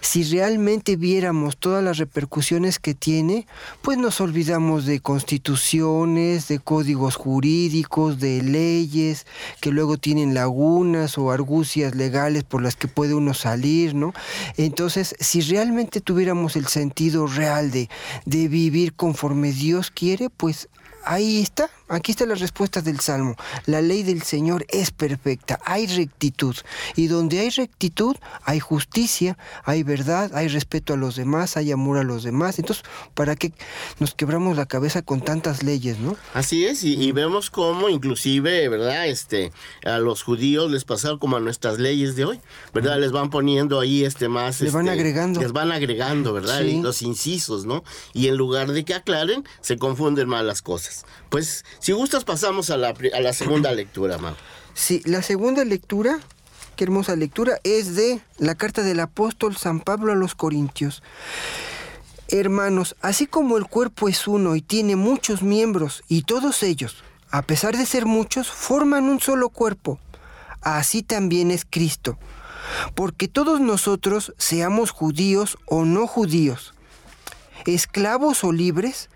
[0.00, 3.46] si realmente viéramos todas las repercusiones que tiene,
[3.82, 9.26] pues nos olvidamos de constituciones, de códigos jurídicos, de leyes
[9.60, 14.12] que luego tienen lagunas o argucias legales por las que puede uno salir, ¿no?
[14.56, 17.88] Entonces, si realmente tuviéramos el sentido real de,
[18.24, 20.68] de vivir conforme Dios quiere, pues
[21.04, 23.36] ahí está, aquí está la respuesta del Salmo.
[23.66, 26.56] La ley del Señor es perfecta, hay rectitud.
[26.94, 31.98] Y donde hay rectitud, hay justicia, hay verdad, hay respeto a los demás, hay amor
[31.98, 32.58] a los demás.
[32.58, 33.52] Entonces, ¿para qué
[33.98, 36.16] nos quebramos la cabeza con tantas leyes, no?
[36.34, 39.06] Así es, y, vemos cómo inclusive, ¿verdad?
[39.06, 39.52] Este,
[39.84, 42.40] a los judíos les pasaron como a nuestras leyes de hoy,
[42.74, 42.98] ¿verdad?
[42.98, 44.60] Les van poniendo ahí este más...
[44.60, 45.40] Les van este, agregando.
[45.40, 46.62] Les van agregando, ¿verdad?
[46.62, 47.84] Los incisos, ¿no?
[48.12, 51.04] Y en lugar de que aclaren, se confunden más las cosas.
[51.30, 54.34] Pues, si gustas, pasamos a la, a la segunda lectura, Mau.
[54.74, 56.18] Sí, la segunda lectura,
[56.76, 61.02] qué hermosa lectura, es de la carta del apóstol San Pablo a los Corintios.
[62.28, 67.42] Hermanos, así como el cuerpo es uno y tiene muchos miembros, y todos ellos, a
[67.42, 69.98] pesar de ser muchos, forman un solo cuerpo,
[70.60, 72.18] así también es Cristo.
[72.94, 76.74] Porque todos nosotros, seamos judíos o no judíos,
[77.64, 79.08] esclavos o libres,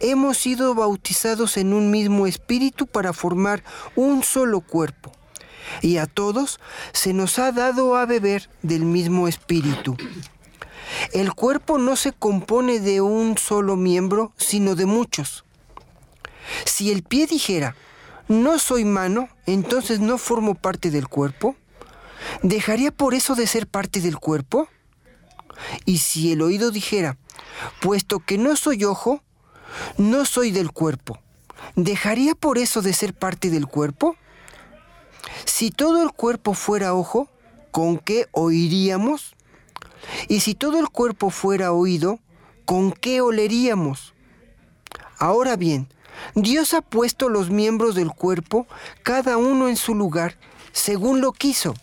[0.00, 3.62] hemos sido bautizados en un mismo espíritu para formar
[3.96, 5.12] un solo cuerpo.
[5.82, 6.60] Y a todos
[6.92, 9.96] se nos ha dado a beber del mismo espíritu.
[11.12, 15.44] El cuerpo no se compone de un solo miembro, sino de muchos.
[16.64, 17.76] Si el pie dijera,
[18.28, 21.56] no soy mano, entonces no formo parte del cuerpo,
[22.42, 24.68] ¿dejaría por eso de ser parte del cuerpo?
[25.84, 27.18] Y si el oído dijera,
[27.80, 29.22] puesto que no soy ojo,
[29.96, 31.18] no soy del cuerpo.
[31.76, 34.16] ¿Dejaría por eso de ser parte del cuerpo?
[35.44, 37.28] Si todo el cuerpo fuera ojo,
[37.70, 39.34] ¿con qué oiríamos?
[40.28, 42.18] Y si todo el cuerpo fuera oído,
[42.64, 44.14] ¿con qué oleríamos?
[45.18, 45.88] Ahora bien,
[46.34, 48.66] Dios ha puesto los miembros del cuerpo,
[49.02, 50.36] cada uno en su lugar,
[50.72, 51.74] según lo quiso.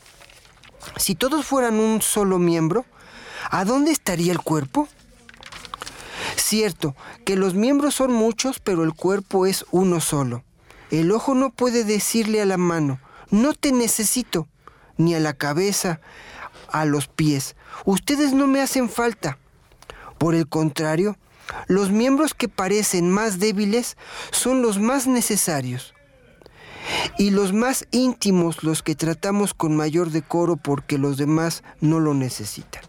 [0.98, 2.86] Si todos fueran un solo miembro,
[3.50, 4.88] ¿a dónde estaría el cuerpo?
[6.48, 10.44] Cierto que los miembros son muchos, pero el cuerpo es uno solo.
[10.92, 13.00] El ojo no puede decirle a la mano,
[13.32, 14.48] no te necesito,
[14.96, 16.02] ni a la cabeza,
[16.72, 17.56] a los pies,
[17.86, 19.40] ustedes no me hacen falta.
[20.20, 21.18] Por el contrario,
[21.66, 23.98] los miembros que parecen más débiles
[24.30, 25.96] son los más necesarios.
[27.18, 32.14] Y los más íntimos los que tratamos con mayor decoro porque los demás no lo
[32.14, 32.84] necesitan.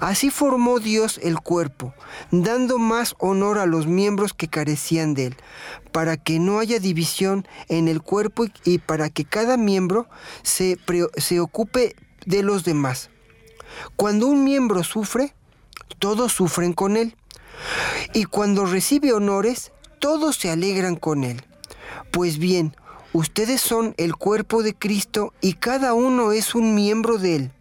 [0.00, 1.94] Así formó Dios el cuerpo,
[2.30, 5.36] dando más honor a los miembros que carecían de él,
[5.92, 10.08] para que no haya división en el cuerpo y para que cada miembro
[10.42, 10.78] se,
[11.16, 13.10] se ocupe de los demás.
[13.96, 15.34] Cuando un miembro sufre,
[15.98, 17.16] todos sufren con él.
[18.12, 21.42] Y cuando recibe honores, todos se alegran con él.
[22.10, 22.76] Pues bien,
[23.12, 27.52] ustedes son el cuerpo de Cristo y cada uno es un miembro de él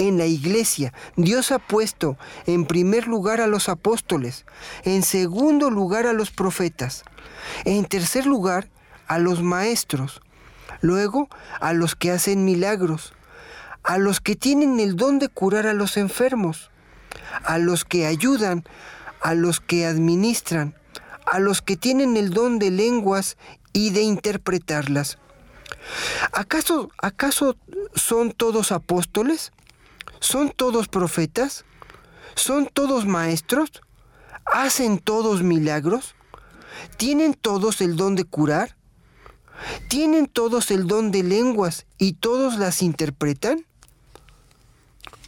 [0.00, 0.94] en la iglesia.
[1.16, 4.46] Dios ha puesto en primer lugar a los apóstoles,
[4.84, 7.04] en segundo lugar a los profetas,
[7.66, 8.70] en tercer lugar
[9.06, 10.22] a los maestros,
[10.80, 11.28] luego
[11.60, 13.12] a los que hacen milagros,
[13.82, 16.70] a los que tienen el don de curar a los enfermos,
[17.44, 18.64] a los que ayudan,
[19.20, 20.74] a los que administran,
[21.26, 23.36] a los que tienen el don de lenguas
[23.74, 25.18] y de interpretarlas.
[26.32, 27.56] ¿Acaso, acaso
[27.94, 29.52] son todos apóstoles?
[30.20, 31.64] ¿Son todos profetas?
[32.34, 33.70] ¿Son todos maestros?
[34.44, 36.14] ¿Hacen todos milagros?
[36.96, 38.76] ¿Tienen todos el don de curar?
[39.88, 43.66] ¿Tienen todos el don de lenguas y todos las interpretan?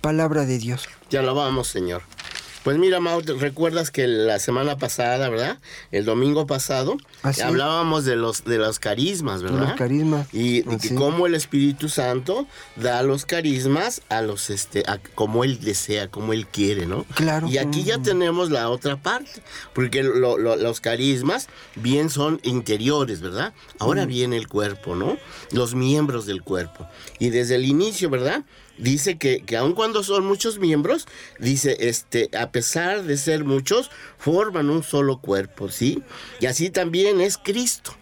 [0.00, 0.88] Palabra de Dios.
[1.10, 2.02] Ya lo vamos, Señor.
[2.62, 5.58] Pues mira, Mau, recuerdas que la semana pasada, ¿verdad?
[5.90, 9.68] El domingo pasado, hablábamos de los, de los carismas, ¿verdad?
[9.68, 10.28] Los carismas.
[10.32, 12.46] Y de cómo el Espíritu Santo
[12.76, 17.04] da los carismas a los, este, a como Él desea, como Él quiere, ¿no?
[17.14, 17.48] Claro.
[17.48, 19.42] Y aquí ya tenemos la otra parte,
[19.74, 23.54] porque los carismas bien son interiores, ¿verdad?
[23.80, 25.18] Ahora viene el cuerpo, ¿no?
[25.50, 26.86] Los miembros del cuerpo.
[27.18, 28.44] Y desde el inicio, ¿verdad?
[28.78, 31.06] Dice que, que aun cuando son muchos miembros,
[31.38, 36.02] dice, este, a pesar de ser muchos, forman un solo cuerpo, ¿sí?
[36.40, 37.94] Y así también es Cristo.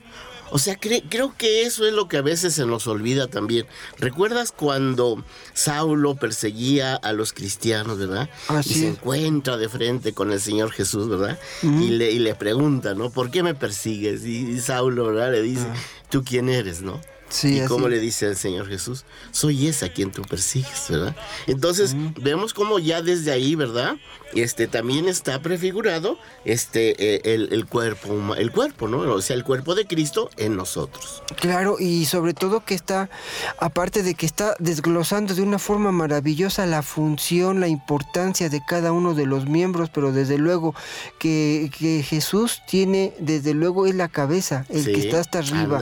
[0.52, 3.66] O sea, creo que eso es lo que a veces se nos olvida también.
[3.98, 8.28] ¿Recuerdas cuando Saulo perseguía a los cristianos, verdad?
[8.64, 11.38] y se encuentra de frente con el Señor Jesús, ¿verdad?
[11.62, 13.10] y, le, pregunta, ¿no?
[13.10, 14.24] ¿Por qué me persigues?
[14.24, 15.32] Y, Saulo, ¿verdad?
[15.32, 15.74] Le dice, ah.
[16.10, 17.00] ¿tú quién eres, no?
[17.42, 21.16] Y como le dice el Señor Jesús, soy esa quien tú persigues, ¿verdad?
[21.46, 23.96] Entonces, vemos como ya desde ahí, ¿verdad?
[24.34, 28.98] Este también está prefigurado este eh, el, cuerpo, el cuerpo, ¿no?
[28.98, 31.22] O sea, el cuerpo de Cristo en nosotros.
[31.36, 33.10] Claro, y sobre todo que está,
[33.58, 38.92] aparte de que está desglosando de una forma maravillosa la función, la importancia de cada
[38.92, 40.74] uno de los miembros, pero desde luego
[41.18, 41.70] que,
[42.04, 45.80] Jesús tiene, desde luego es la cabeza, el que está hasta arriba.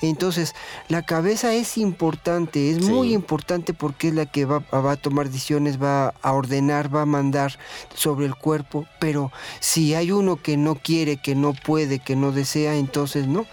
[0.00, 0.54] Entonces,
[0.90, 5.80] la cabeza es importante, es muy importante porque es la que va, a tomar decisiones,
[5.80, 7.58] va a ordenar, va a mandar
[7.94, 12.32] sobre el cuerpo, pero si hay uno que no quiere, que no puede, que no
[12.32, 13.46] desea, entonces no.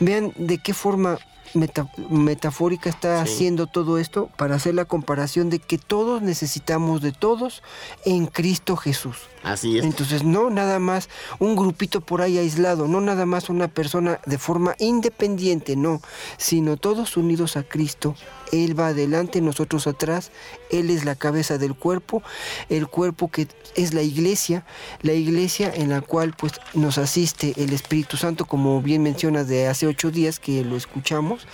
[0.00, 1.20] Vean de qué forma
[1.54, 7.62] metafórica está haciendo todo esto para hacer la comparación de que todos necesitamos de todos
[8.04, 9.16] en Cristo Jesús.
[9.42, 9.84] Así es.
[9.84, 11.08] Entonces, no nada más
[11.38, 16.00] un grupito por ahí aislado, no nada más una persona de forma independiente, no,
[16.36, 18.14] sino todos unidos a Cristo.
[18.52, 20.30] Él va adelante, nosotros atrás,
[20.70, 22.22] Él es la cabeza del cuerpo,
[22.68, 24.64] el cuerpo que es la iglesia,
[25.02, 29.66] la iglesia en la cual pues nos asiste el Espíritu Santo, como bien mencionas de
[29.66, 31.46] hace ocho días que lo escuchamos,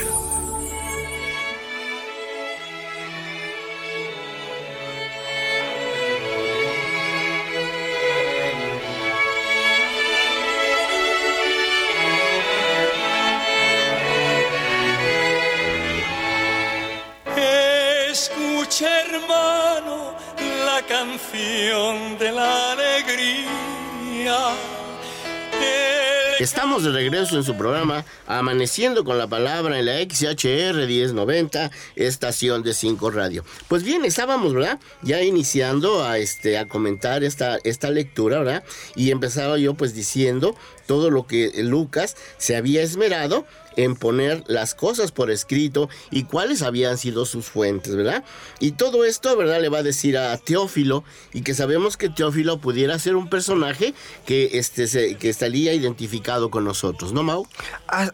[26.41, 32.62] Estamos de regreso en su programa Amaneciendo con la Palabra en la XHR 1090, estación
[32.62, 33.45] de 5 Radio.
[33.68, 34.80] Pues bien, estábamos, ¿verdad?
[35.03, 38.64] Ya iniciando a, este, a comentar esta, esta lectura, ¿verdad?
[38.97, 43.45] Y empezaba yo pues diciendo todo lo que Lucas se había esmerado
[43.77, 48.25] en poner las cosas por escrito y cuáles habían sido sus fuentes, ¿verdad?
[48.59, 49.61] Y todo esto, ¿verdad?
[49.61, 53.95] Le va a decir a Teófilo y que sabemos que Teófilo pudiera ser un personaje
[54.27, 57.47] que, este, que estaría identificado con nosotros, ¿no, Mau?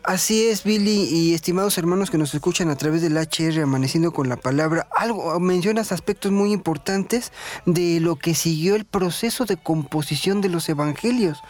[0.02, 4.28] Así es, Billy y estimados hermanos que nos escuchan a través del HR Amaneciendo con
[4.28, 4.86] la Palabra.
[4.96, 7.32] Algo mencionas aspectos muy importantes
[7.64, 11.42] de lo que siguió el proceso de composición de los evangelios,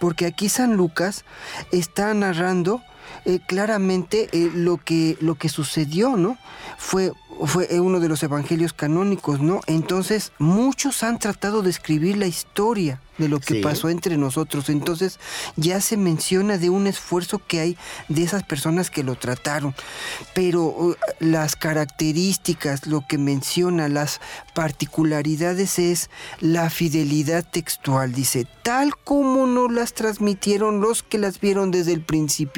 [0.00, 1.24] porque aquí San Lucas
[1.72, 2.82] está narrando
[3.24, 6.38] eh, claramente eh, lo, que, lo que sucedió, ¿no?
[6.78, 7.12] Fue,
[7.44, 9.60] fue uno de los evangelios canónicos, ¿no?
[9.66, 14.68] Entonces, muchos han tratado de escribir la historia de lo que pasó entre nosotros.
[14.68, 15.18] Entonces
[15.56, 17.76] ya se menciona de un esfuerzo que hay
[18.08, 19.74] de esas personas que lo trataron.
[20.34, 24.20] Pero uh, las características, lo que menciona, las
[24.54, 26.10] particularidades es
[26.40, 28.12] la fidelidad textual.
[28.12, 32.54] Dice, tal como nos las transmitieron los que las vieron desde el principio,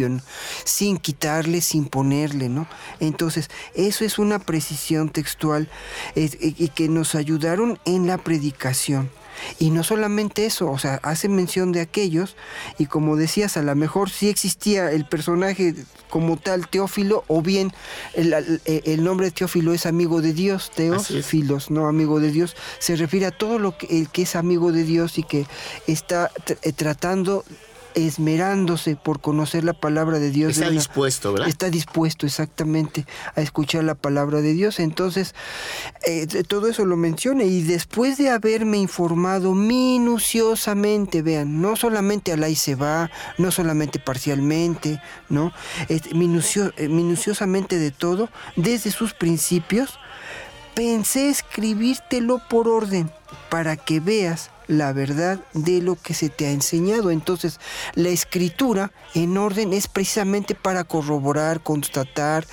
[0.64, 2.66] sin quitarle, sin ponerle, ¿no?
[3.00, 5.68] Entonces, eso es una precisión textual
[6.14, 9.10] y que nos ayudaron en la predicación.
[9.58, 12.36] Y no solamente eso, o sea, hace mención de aquellos,
[12.78, 15.74] y como decías, a lo mejor sí existía el personaje
[16.10, 17.72] como tal, Teófilo, o bien
[18.14, 23.26] el, nombre de Teófilo es amigo de Dios, Teófilos, no amigo de Dios, se refiere
[23.26, 25.46] a todo lo que, el que es amigo de Dios y que
[25.86, 26.30] está
[26.62, 27.44] eh, tratando
[27.96, 30.52] esmerándose por conocer la palabra de Dios.
[30.52, 31.48] Está dispuesto, ¿verdad?
[31.48, 34.78] Está dispuesto exactamente a escuchar la palabra de Dios.
[34.78, 35.34] Entonces,
[36.06, 42.36] eh, todo eso lo menciona y después de haberme informado minuciosamente, vean, no solamente a
[42.36, 45.52] la se va, no solamente parcialmente, ¿no?
[45.88, 49.98] Eh, minuciosamente de todo, desde sus principios,
[50.74, 53.10] pensé escribírtelo por orden
[53.48, 57.10] para que veas la verdad de lo que se te ha enseñado.
[57.10, 57.60] Entonces,
[57.94, 62.46] la escritura en orden es precisamente para corroborar, constatar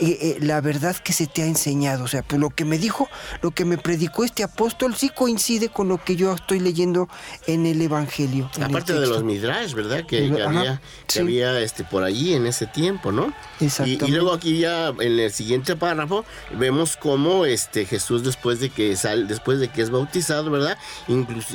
[0.00, 2.04] eh, eh, la verdad que se te ha enseñado.
[2.04, 3.08] O sea, pues lo que me dijo,
[3.42, 7.08] lo que me predicó este apóstol sí coincide con lo que yo estoy leyendo
[7.46, 8.50] en el Evangelio.
[8.60, 10.04] Aparte de los midrash, ¿verdad?
[10.06, 10.80] Que, había,
[11.18, 13.32] había este, por allí en ese tiempo, ¿no?
[13.60, 13.66] Y,
[14.04, 16.24] y, luego aquí ya en el siguiente párrafo
[16.58, 20.78] vemos cómo este Jesús después de que sale, después de que es bautizado, ¿verdad?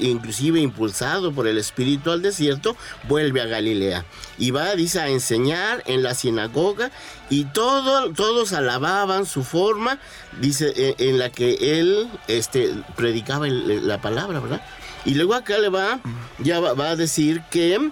[0.01, 2.75] Inclusive impulsado por el Espíritu al desierto,
[3.07, 4.05] vuelve a Galilea
[4.37, 6.91] y va, dice, a enseñar en la sinagoga
[7.29, 9.99] y todo, todos alababan su forma,
[10.39, 14.61] dice, e, en, la que él este, predicaba la palabra, ¿verdad?
[15.05, 15.99] Y luego acá le va,
[16.39, 17.91] ya va, a decir que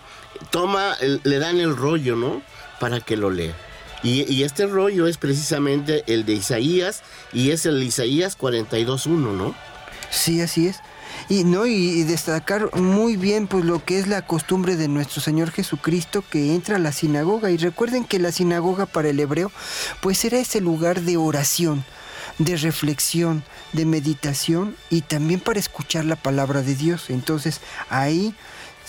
[0.52, 2.42] toma, le dan el rollo, ¿no?
[2.80, 3.54] Para que lo lea.
[4.04, 7.04] Y, y, este rollo es precisamente el de Isaías
[7.34, 9.56] y es el Isaías 42.1, ¿no?
[10.10, 10.80] Sí, así es.
[11.30, 11.68] Y, ¿no?
[11.68, 16.56] y destacar muy bien pues lo que es la costumbre de nuestro Señor Jesucristo que
[16.56, 17.52] entra a la sinagoga.
[17.52, 19.52] Y recuerden que la sinagoga para el hebreo
[20.02, 21.86] pues era ese lugar de oración,
[22.40, 27.10] de reflexión, de meditación y también para escuchar la palabra de Dios.
[27.10, 28.34] Entonces ahí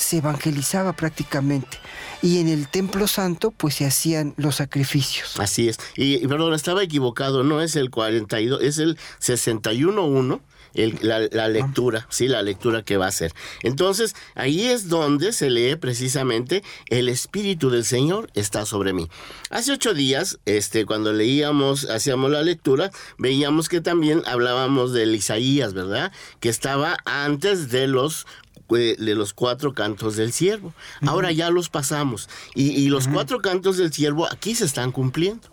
[0.01, 1.79] se evangelizaba prácticamente.
[2.23, 5.39] Y en el templo santo, pues se hacían los sacrificios.
[5.39, 5.79] Así es.
[5.97, 10.41] Y, perdón, estaba equivocado, no es el 42, es el 61.1
[10.75, 13.33] la, lectura, sí, la lectura que va a hacer.
[13.63, 19.09] Entonces, ahí es donde se lee precisamente el Espíritu del Señor está sobre mí.
[19.51, 25.75] Hace ocho días, este, cuando leíamos, hacíamos la lectura, veíamos que también hablábamos de Isaías,
[25.75, 26.13] ¿verdad?
[26.41, 28.27] Que estaba antes de los
[28.71, 30.73] eh, de los cuatro cantos del siervo.
[31.05, 32.29] Ahora ya los pasamos.
[32.55, 35.49] Y, los cuatro cantos del siervo aquí se están cumpliendo.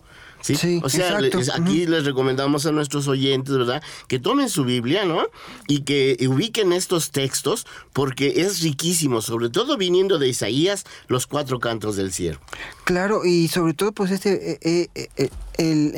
[0.55, 0.81] ¿Sí?
[0.83, 1.17] o sea,
[1.55, 3.83] aquí les recomendamos a nuestros oyentes, ¿verdad?
[4.07, 5.25] Que tomen su Biblia, ¿no?
[5.67, 11.59] Y que ubiquen estos textos porque es riquísimo, sobre todo viniendo de Isaías, los cuatro
[11.59, 12.39] cantos del cielo.
[12.88, 14.53] Claro, y sobre todo pues este...
[14.53, 15.95] Eh, eh, eh, el,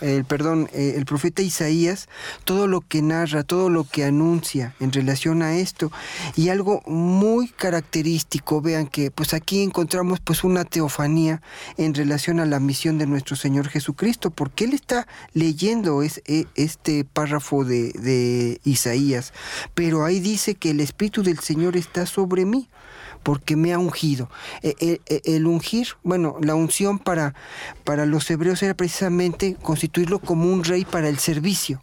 [0.00, 2.08] el, perdón, el profeta Isaías,
[2.44, 5.92] todo lo que narra, todo lo que anuncia en relación a esto.
[6.34, 11.42] Y algo muy característico, vean que pues aquí encontramos pues una teofanía
[11.76, 16.46] en relación a la misión de nuestro Señor Jesucristo, porque él está leyendo es, e,
[16.54, 19.34] este párrafo de, Isaías,
[19.74, 22.66] pero ahí dice que el Espíritu del Señor está sobre mí
[23.22, 24.30] porque me ha ungido.
[24.62, 27.34] E, e, el, ungir, bueno, la unción para,
[27.84, 31.80] para los hebreos era precisamente constituirlo como un rey para el servicio.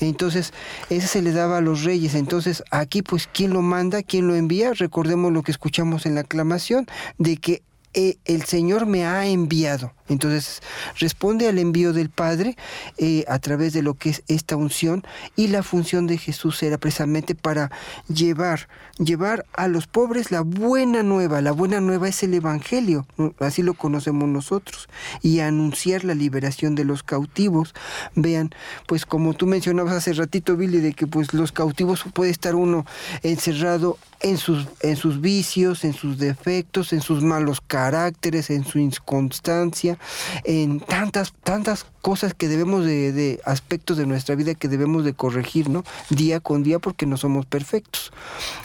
[0.00, 0.52] Entonces,
[0.90, 2.14] ese se le daba a los reyes.
[2.14, 4.02] Entonces, aquí, pues, ¿quién lo manda?
[4.02, 4.72] ¿Quién lo envía?
[4.72, 6.86] Recordemos lo que escuchamos en la aclamación,
[7.18, 7.62] de que
[7.94, 9.92] eh, el Señor me ha enviado.
[10.08, 10.60] Entonces
[10.98, 12.56] responde al envío del Padre
[12.98, 15.04] eh, a través de lo que es esta unción
[15.36, 17.70] y la función de Jesús era precisamente para
[18.08, 18.68] llevar,
[18.98, 21.40] llevar a los pobres la buena nueva.
[21.40, 23.06] La buena nueva es el Evangelio,
[23.38, 24.88] así lo conocemos nosotros,
[25.22, 27.74] y anunciar la liberación de los cautivos.
[28.14, 28.50] Vean,
[28.86, 32.84] pues como tú mencionabas hace ratito, Billy, de que pues los cautivos puede estar uno
[33.22, 38.78] encerrado en sus, en sus vicios, en sus defectos, en sus malos caracteres, en su
[38.78, 39.98] inconstancia,
[40.44, 45.70] en tantas, tantas cosas que debemos de, aspectos de nuestra vida que debemos de corregir,
[45.70, 45.84] ¿no?
[46.10, 48.12] Día con día porque no somos perfectos.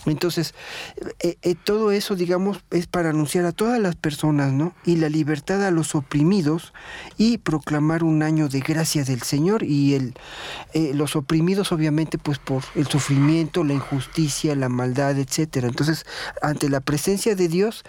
[0.05, 0.55] Entonces,
[1.19, 4.73] eh, eh, todo eso, digamos, es para anunciar a todas las personas, ¿no?
[4.83, 6.73] Y la libertad a los oprimidos
[7.17, 10.15] y proclamar un año de gracia del Señor y el,
[10.73, 15.67] eh, los oprimidos, obviamente, pues por el sufrimiento, la injusticia, la maldad, etcétera.
[15.67, 16.05] Entonces,
[16.41, 17.83] ante la presencia de Dios,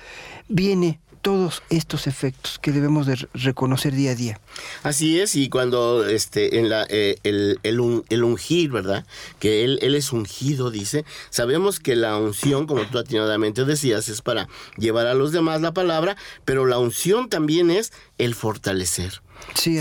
[0.49, 4.41] viene todos estos efectos que debemos de reconocer día a día.
[4.83, 9.07] Así es, y cuando este en la eh, el, el, ungir, ¿verdad?
[9.39, 14.23] Que él, él es ungido, dice, sabemos que la unción, como tú atinadamente decías, es
[14.23, 19.23] para llevar a los demás la palabra, pero la unción también es el fortalecer.
[19.55, 19.79] Sí,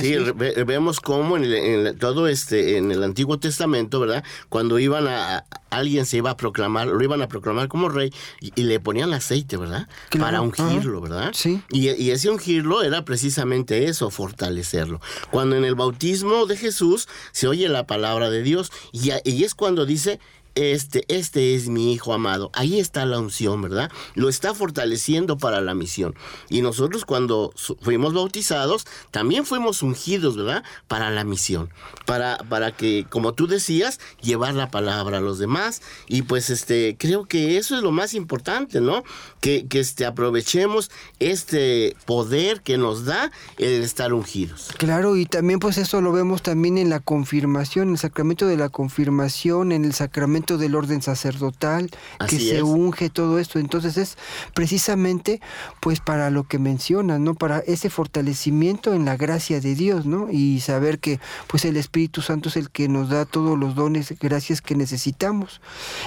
[0.66, 4.24] vemos cómo en, todo este, en el Antiguo Testamento, ¿verdad?
[4.50, 8.64] Cuando iban a, alguien se iba a proclamar, lo iban a proclamar como rey y,
[8.64, 9.88] le ponían aceite, ¿verdad?
[10.20, 11.32] Para ungirlo, ¿verdad?
[11.34, 11.62] Sí.
[11.70, 15.02] Y, y, ese ungirlo era precisamente eso, fortalecerlo.
[15.32, 19.54] Cuando en el bautismo de Jesús se oye la palabra de Dios y, y es
[19.54, 20.20] cuando dice,
[20.58, 22.50] este, este es mi hijo amado.
[22.54, 23.92] Ahí está la unción, ¿verdad?
[24.16, 26.16] Lo está fortaleciendo para la misión.
[26.50, 30.64] Y nosotros cuando fuimos bautizados, también fuimos ungidos, ¿verdad?
[30.88, 31.70] Para la misión.
[32.06, 35.82] Para, para que, como tú decías, llevar la palabra a los demás.
[36.08, 39.04] Y pues este, creo que eso es lo más importante, ¿no?
[39.42, 40.90] Que, que este, aprovechemos
[41.20, 44.70] este poder que nos da el estar ungidos.
[44.78, 48.70] Claro, y también pues eso lo vemos también en la confirmación, el sacramento de la
[48.70, 51.92] confirmación, en el sacramento del orden sacerdotal,
[52.30, 53.60] que se unge todo esto.
[53.60, 54.18] Entonces es
[54.54, 55.42] precisamente
[55.82, 57.36] pues para lo que mencionas, ¿no?
[57.36, 60.30] Para ese fortalecimiento en la gracia de Dios, ¿no?
[60.32, 64.14] Y saber que pues el Espíritu Santo es el que nos da todos los dones,
[64.20, 65.60] gracias que necesitamos.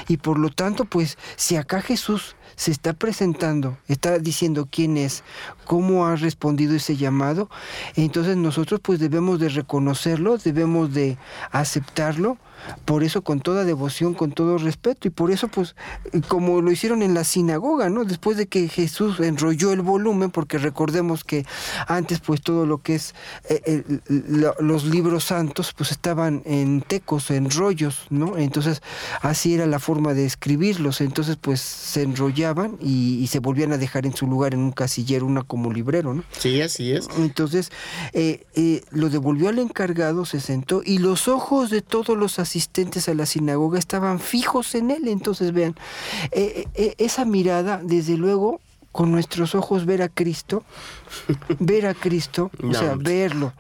[0.09, 5.23] Y por lo tanto, pues si acá Jesús se está presentando, está diciendo quién es,
[5.65, 7.49] cómo ha respondido ese llamado,
[7.97, 11.17] entonces nosotros pues debemos de reconocerlo, debemos de
[11.53, 12.39] aceptarlo
[12.85, 15.75] por eso con toda devoción, con todo respeto, y por eso pues
[16.29, 18.05] como lo hicieron en la sinagoga, ¿no?
[18.05, 21.47] Después de que Jesús enrolló el volumen, porque recordemos que
[21.87, 23.15] antes pues todo lo que es
[23.49, 23.83] eh,
[24.59, 28.37] los libros santos pues estaban en tecos, en rollos, ¿no?
[28.37, 28.83] Entonces
[29.23, 34.07] así era la forma de escribirlos, entonces pues se enrollaban y, se volvían a dejar
[34.07, 36.25] en su lugar en un casillero, una como librero, ¿no?
[36.37, 37.07] Sí, así es.
[37.17, 37.71] Entonces
[38.13, 42.60] eh, eh, lo devolvió al encargado, se sentó y los ojos de todos los asistentes
[43.09, 45.09] a la sinagoga estaban fijos en él.
[45.09, 45.75] Entonces, vean,
[46.33, 48.61] eh, eh, esa mirada, desde luego,
[48.93, 50.65] con nuestros ojos ver a Cristo,
[51.61, 53.53] ver a Cristo, o sea, verlo.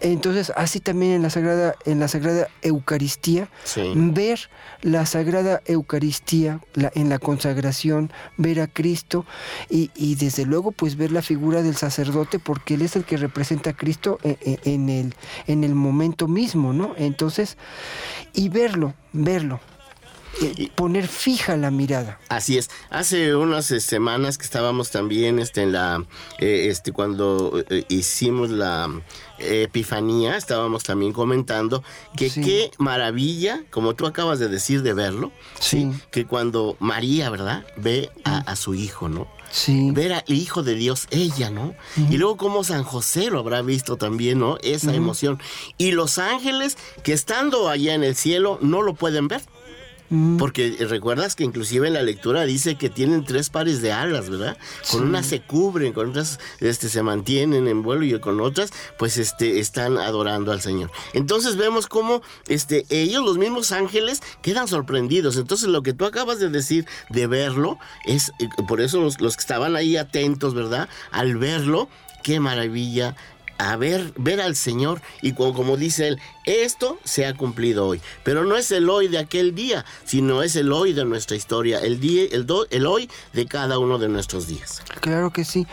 [0.00, 3.48] Entonces, así también en la Sagrada, en la Sagrada Eucaristía,
[3.94, 4.50] ver
[4.82, 6.60] la Sagrada Eucaristía
[6.94, 9.24] en la consagración, ver a Cristo
[9.70, 13.16] y, y, desde luego pues ver la figura del sacerdote porque él es el que
[13.16, 15.14] representa a Cristo en, e, en el,
[15.46, 16.94] en el momento mismo, ¿no?
[16.96, 17.56] Entonces,
[18.34, 19.60] y verlo, verlo
[20.74, 22.18] poner fija la mirada.
[22.28, 22.70] Así es.
[22.90, 26.04] Hace unas eh, semanas que estábamos también este, en la,
[26.38, 28.90] eh, este, cuando eh, hicimos la
[29.38, 31.82] Epifanía, estábamos también comentando
[32.16, 35.90] que qué maravilla, como tú acabas de decir, de verlo, sí.
[36.10, 37.66] que cuando María, ¿verdad?
[37.76, 39.26] Ve a, su hijo, ¿no?
[39.50, 39.90] Sí.
[39.90, 41.74] Ver al Hijo de Dios, ella, ¿no?
[42.08, 44.58] Y luego como San José lo habrá visto también, ¿no?
[44.62, 45.40] Esa emoción.
[45.76, 49.42] Y los ángeles que estando allá en el cielo no lo pueden ver.
[50.12, 50.36] Mm.
[50.36, 54.58] Porque recuerdas que inclusive en la lectura dice que tienen tres pares de alas, ¿verdad?
[54.90, 59.16] Con unas se cubren, con otras este, se mantienen en vuelo y con otras pues
[59.16, 60.90] este, están adorando al Señor.
[61.14, 65.38] Entonces vemos cómo este, ellos, los mismos ángeles, quedan sorprendidos.
[65.38, 69.36] Entonces lo que tú acabas de decir de verlo es, eh, por eso los, los
[69.36, 70.90] que estaban ahí atentos, ¿verdad?
[71.10, 71.88] Al verlo,
[72.22, 73.16] qué maravilla
[73.58, 78.00] a ver, ver al Señor y como, dice él, esto se ha cumplido hoy.
[78.24, 81.78] Pero no es el hoy de aquel día, sino es el hoy de nuestra historia,
[81.78, 84.82] el, día, el, el hoy de cada uno de nuestros días.
[85.00, 85.66] Claro que sí.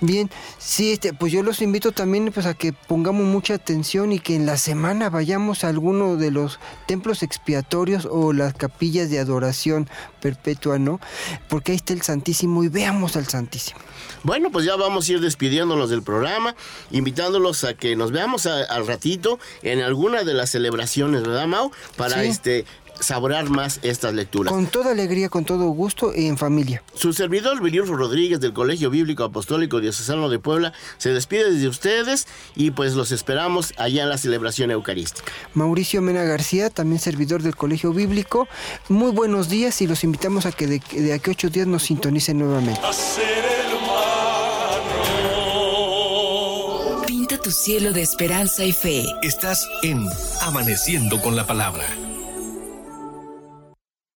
[0.00, 4.18] Bien, sí, este, pues yo los invito también pues, a que pongamos mucha atención y
[4.18, 9.18] que en la semana vayamos a alguno de los templos expiatorios o las capillas de
[9.18, 9.88] adoración
[10.20, 11.00] perpetua, ¿no?
[11.48, 13.80] Porque ahí está el Santísimo y veamos al Santísimo.
[14.24, 16.56] Bueno, pues ya vamos a ir despidiéndonos del programa,
[16.90, 21.70] invitándolos a que nos veamos al ratito en alguna de las celebraciones, ¿verdad, Mau?
[21.96, 22.64] Para este
[23.00, 24.52] saborear más estas lecturas.
[24.52, 26.82] Con toda alegría, con todo gusto y en familia.
[26.94, 32.26] Su servidor, Vinicio Rodríguez, del Colegio Bíblico Apostólico Diocesano de Puebla, se despide de ustedes
[32.54, 35.30] y pues los esperamos allá en la celebración eucarística.
[35.54, 38.48] Mauricio Mena García, también servidor del Colegio Bíblico,
[38.88, 41.82] muy buenos días y los invitamos a que de, de aquí a ocho días nos
[41.82, 42.80] sintonicen nuevamente.
[47.44, 49.04] Tu cielo de esperanza y fe.
[49.20, 50.06] Estás en
[50.40, 51.84] Amaneciendo con la Palabra.